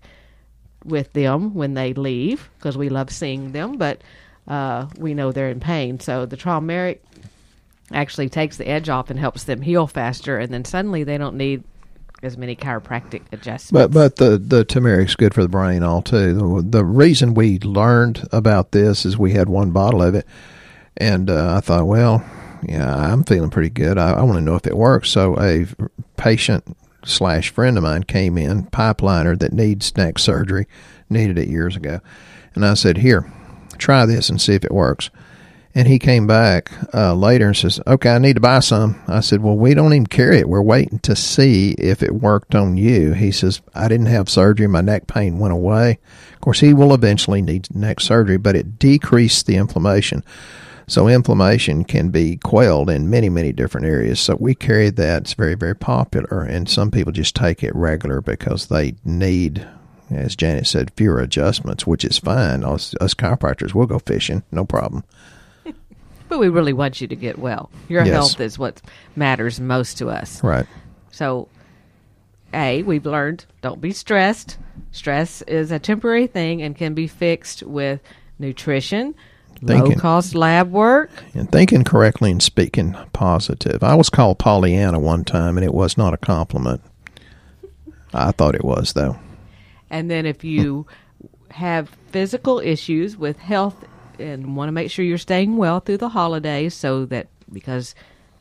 with 0.83 1.13
them 1.13 1.53
when 1.53 1.73
they 1.73 1.93
leave 1.93 2.49
because 2.57 2.77
we 2.77 2.89
love 2.89 3.11
seeing 3.11 3.51
them, 3.51 3.77
but 3.77 4.01
uh, 4.47 4.87
we 4.97 5.13
know 5.13 5.31
they're 5.31 5.49
in 5.49 5.59
pain. 5.59 5.99
So 5.99 6.25
the 6.25 6.37
traumeric 6.37 6.99
actually 7.91 8.29
takes 8.29 8.57
the 8.57 8.67
edge 8.67 8.89
off 8.89 9.09
and 9.09 9.19
helps 9.19 9.43
them 9.43 9.61
heal 9.61 9.87
faster, 9.87 10.37
and 10.37 10.53
then 10.53 10.65
suddenly 10.65 11.03
they 11.03 11.17
don't 11.17 11.37
need 11.37 11.63
as 12.23 12.37
many 12.37 12.55
chiropractic 12.55 13.21
adjustments. 13.31 13.71
But 13.71 13.91
but 13.91 14.15
the 14.17 14.37
the 14.37 14.65
turmeric's 14.65 15.15
good 15.15 15.33
for 15.33 15.41
the 15.41 15.49
brain 15.49 15.83
all 15.83 16.01
too. 16.01 16.33
The, 16.33 16.79
the 16.79 16.85
reason 16.85 17.33
we 17.33 17.59
learned 17.59 18.27
about 18.31 18.71
this 18.71 19.05
is 19.05 19.17
we 19.17 19.33
had 19.33 19.49
one 19.49 19.71
bottle 19.71 20.01
of 20.01 20.15
it, 20.15 20.25
and 20.97 21.29
uh, 21.29 21.55
I 21.55 21.59
thought, 21.61 21.87
well, 21.87 22.25
yeah, 22.63 22.95
I'm 22.95 23.23
feeling 23.23 23.49
pretty 23.49 23.69
good. 23.69 23.97
I, 23.97 24.13
I 24.13 24.23
want 24.23 24.37
to 24.37 24.43
know 24.43 24.55
if 24.55 24.67
it 24.67 24.77
works. 24.77 25.09
So 25.09 25.39
a 25.39 25.67
patient 26.17 26.63
slash 27.05 27.49
friend 27.49 27.77
of 27.77 27.83
mine 27.83 28.03
came 28.03 28.37
in, 28.37 28.65
pipeliner 28.65 29.37
that 29.39 29.53
needs 29.53 29.95
neck 29.95 30.19
surgery, 30.19 30.67
needed 31.09 31.37
it 31.37 31.47
years 31.47 31.75
ago, 31.75 31.99
and 32.55 32.65
I 32.65 32.73
said, 32.73 32.97
here, 32.97 33.31
try 33.77 34.05
this 34.05 34.29
and 34.29 34.41
see 34.41 34.53
if 34.53 34.65
it 34.65 34.73
works. 34.73 35.09
And 35.77 35.87
he 35.87 35.99
came 35.99 36.25
back 36.25 36.71
uh, 36.91 37.13
later 37.13 37.45
and 37.45 37.55
says, 37.55 37.79
"Okay, 37.85 38.09
I 38.09 38.17
need 38.17 38.33
to 38.33 38.41
buy 38.41 38.61
some." 38.61 38.99
I 39.07 39.19
said, 39.19 39.43
"Well, 39.43 39.55
we 39.55 39.75
don't 39.75 39.93
even 39.93 40.07
carry 40.07 40.39
it. 40.39 40.49
We're 40.49 40.59
waiting 40.59 40.97
to 41.03 41.15
see 41.15 41.73
if 41.77 42.01
it 42.01 42.15
worked 42.15 42.55
on 42.55 42.77
you." 42.77 43.13
He 43.13 43.31
says, 43.31 43.61
"I 43.75 43.87
didn't 43.87 44.07
have 44.07 44.27
surgery. 44.27 44.65
My 44.65 44.81
neck 44.81 45.05
pain 45.05 45.37
went 45.37 45.53
away." 45.53 45.99
Of 46.33 46.41
course, 46.41 46.61
he 46.61 46.73
will 46.73 46.95
eventually 46.95 47.43
need 47.43 47.67
neck 47.75 47.99
surgery, 47.99 48.37
but 48.37 48.55
it 48.55 48.79
decreased 48.79 49.45
the 49.45 49.55
inflammation. 49.55 50.23
So 50.87 51.07
inflammation 51.07 51.83
can 51.83 52.09
be 52.09 52.37
quelled 52.37 52.89
in 52.89 53.11
many, 53.11 53.29
many 53.29 53.51
different 53.51 53.85
areas. 53.85 54.19
So 54.19 54.35
we 54.39 54.55
carry 54.55 54.89
that. 54.89 55.21
It's 55.21 55.35
very, 55.35 55.53
very 55.53 55.75
popular, 55.75 56.41
and 56.41 56.67
some 56.67 56.89
people 56.89 57.13
just 57.13 57.35
take 57.35 57.63
it 57.63 57.75
regular 57.75 58.19
because 58.19 58.65
they 58.65 58.95
need, 59.05 59.67
as 60.09 60.35
Janet 60.35 60.65
said, 60.65 60.89
fewer 60.97 61.19
adjustments, 61.19 61.85
which 61.85 62.03
is 62.03 62.17
fine. 62.17 62.63
Us, 62.63 62.95
us 62.99 63.13
chiropractors 63.13 63.75
will 63.75 63.85
go 63.85 63.99
fishing, 63.99 64.41
no 64.51 64.65
problem. 64.65 65.03
But 66.29 66.39
we 66.39 66.49
really 66.49 66.73
want 66.73 66.99
you 67.01 67.07
to 67.07 67.15
get 67.15 67.39
well. 67.39 67.69
Your 67.87 68.03
Yes. 68.03 68.13
health 68.13 68.39
is 68.41 68.59
what 68.59 68.81
matters 69.15 69.59
most 69.59 69.97
to 69.99 70.09
us. 70.09 70.43
Right. 70.43 70.65
So, 71.11 71.47
A, 72.53 72.83
we've 72.83 73.05
learned 73.05 73.45
don't 73.61 73.81
be 73.81 73.91
stressed. 73.91 74.57
Stress 74.91 75.41
is 75.43 75.71
a 75.71 75.79
temporary 75.79 76.27
thing 76.27 76.61
and 76.61 76.75
can 76.75 76.93
be 76.93 77.07
fixed 77.07 77.63
with 77.63 78.01
nutrition, 78.39 79.15
low 79.61 79.91
cost 79.95 80.35
lab 80.35 80.71
work. 80.71 81.09
and 81.33 81.51
thinking 81.51 81.83
correctly 81.83 82.31
and 82.31 82.41
speaking 82.43 82.95
positive. 83.13 83.83
I 83.83 83.95
was 83.95 84.09
called 84.09 84.37
Pollyanna 84.39 84.99
one 84.99 85.23
time, 85.23 85.57
and 85.57 85.65
it 85.65 85.73
was 85.73 85.97
not 85.97 86.13
a 86.13 86.17
compliment. 86.17 86.81
I 88.13 88.31
thought 88.31 88.55
it 88.55 88.63
was 88.63 88.93
though. 88.93 89.17
And 89.89 90.09
then 90.11 90.25
if 90.25 90.43
you 90.43 90.85
have 91.51 91.89
physical 92.11 92.59
issues 92.59 93.17
with 93.17 93.39
health 93.39 93.85
and 94.19 94.55
want 94.55 94.67
to 94.69 94.73
make 94.73 94.91
sure 94.91 95.05
you're 95.05 95.17
staying 95.17 95.57
well 95.57 95.79
through 95.79 95.97
the 95.97 96.09
holidays 96.09 96.73
so 96.73 97.05
that 97.05 97.27
because 97.51 97.95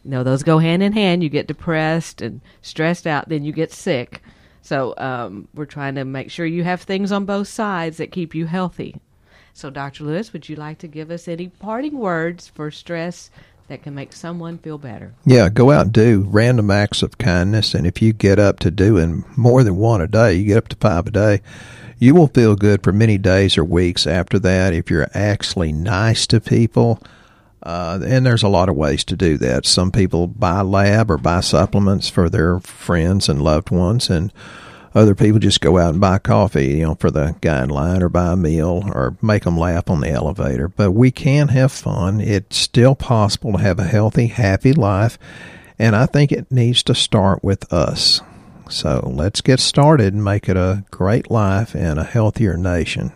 you 0.05 0.11
know 0.11 0.23
those 0.23 0.43
go 0.43 0.59
hand 0.59 0.83
in 0.83 0.93
hand. 0.93 1.23
You 1.23 1.29
get 1.29 1.47
depressed 1.47 2.23
and 2.23 2.41
stressed 2.63 3.07
out 3.07 3.29
then 3.29 3.45
you 3.45 3.53
get 3.53 3.73
sick. 3.73 4.23
So 4.63 4.95
um, 4.99 5.47
we're 5.55 5.65
trying 5.65 5.95
to 5.95 6.05
make 6.05 6.31
sure 6.31 6.45
you 6.45 6.65
have 6.65 6.83
things 6.83 7.13
on 7.13 7.25
both 7.25 7.47
sides 7.49 7.99
that 7.99 8.11
keep 8.11 8.35
you 8.35 8.47
healthy. 8.47 8.97
So 9.53 9.71
dr 9.71 10.03
lewis 10.03 10.33
would 10.33 10.49
you 10.49 10.57
like 10.57 10.79
to 10.79 10.89
give 10.89 11.11
us 11.11 11.29
any 11.29 11.49
parting 11.49 11.99
words 11.99 12.49
for 12.49 12.71
stress 12.71 13.31
that 13.69 13.83
can 13.83 13.95
make 13.95 14.13
someone 14.13 14.59
feel 14.59 14.79
better? 14.79 15.15
Yeah, 15.25 15.49
go 15.49 15.71
out 15.71 15.87
and 15.87 15.93
do 15.93 16.27
random 16.29 16.71
acts 16.71 17.03
of 17.03 17.19
kindness. 17.19 17.75
And 17.75 17.87
if 17.87 18.01
you 18.01 18.13
get 18.13 18.39
up 18.39 18.59
to 18.61 18.71
doing 18.71 19.25
more 19.37 19.63
than 19.65 19.77
one 19.77 20.01
a 20.01 20.07
day, 20.07 20.35
you 20.35 20.47
get 20.47 20.59
up 20.59 20.69
to 20.69 20.77
five 20.77 21.07
a 21.07 21.11
day, 21.11 21.41
you 21.99 22.15
will 22.15 22.29
feel 22.29 22.57
good 22.57 22.83
for 22.83 22.93
many 22.93 23.19
days 23.19 23.57
or 23.57 23.65
weeks 23.65 24.07
after 24.07 24.39
that. 24.41 24.75
If 24.75 24.91
you're 24.91 25.09
actually 25.15 25.73
nice 25.73 26.27
to 26.29 26.41
people, 26.41 27.03
uh, 27.63 27.99
and 28.05 28.25
there's 28.25 28.43
a 28.43 28.49
lot 28.49 28.69
of 28.69 28.77
ways 28.77 29.05
to 29.05 29.17
do 29.17 29.37
that. 29.39 29.67
Some 29.67 29.91
people 29.91 30.27
buy 30.27 30.61
lab 30.61 31.11
or 31.11 31.19
buy 31.19 31.41
supplements 31.41 32.09
for 32.09 32.29
their 32.29 32.61
friends 32.61 33.29
and 33.29 33.43
loved 33.43 33.71
ones, 33.71 34.09
and 34.09 34.33
other 34.95 35.15
people 35.15 35.39
just 35.39 35.61
go 35.61 35.79
out 35.79 35.93
and 35.93 36.01
buy 36.01 36.19
coffee, 36.19 36.69
you 36.79 36.85
know, 36.85 36.95
for 36.95 37.11
the 37.11 37.35
guy 37.41 37.65
in 37.65 37.71
line 37.71 38.03
or 38.03 38.09
buy 38.09 38.33
a 38.33 38.37
meal 38.37 38.83
or 38.95 39.17
make 39.21 39.45
them 39.45 39.59
laugh 39.59 39.91
on 39.91 40.01
the 40.01 40.11
elevator. 40.11 40.69
But 40.69 40.93
we 40.93 41.11
can 41.11 41.49
have 41.49 41.73
fun. 41.73 42.21
It's 42.21 42.57
still 42.57 42.95
possible 42.95 43.53
to 43.53 43.59
have 43.59 43.79
a 43.79 43.85
healthy, 43.85 44.29
happy 44.29 44.73
life. 44.73 45.19
And 45.79 45.95
I 45.95 46.07
think 46.07 46.33
it 46.33 46.51
needs 46.51 46.83
to 46.85 46.95
start 46.95 47.45
with 47.45 47.71
us. 47.73 48.23
So 48.69 49.11
let's 49.13 49.41
get 49.41 49.61
started 49.61 50.13
and 50.13 50.25
make 50.25 50.49
it 50.49 50.57
a 50.57 50.85
great 50.91 51.31
life 51.31 51.75
and 51.75 51.99
a 51.99 52.05
healthier 52.05 52.57
nation. 52.57 53.13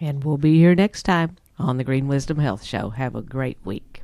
and 0.00 0.24
we'll 0.24 0.36
be 0.36 0.58
here 0.58 0.74
next 0.74 1.04
time 1.04 1.36
on 1.58 1.78
the 1.78 1.84
green 1.84 2.06
wisdom 2.08 2.38
health 2.38 2.62
show 2.62 2.90
have 2.90 3.14
a 3.14 3.22
great 3.22 3.56
week 3.64 3.95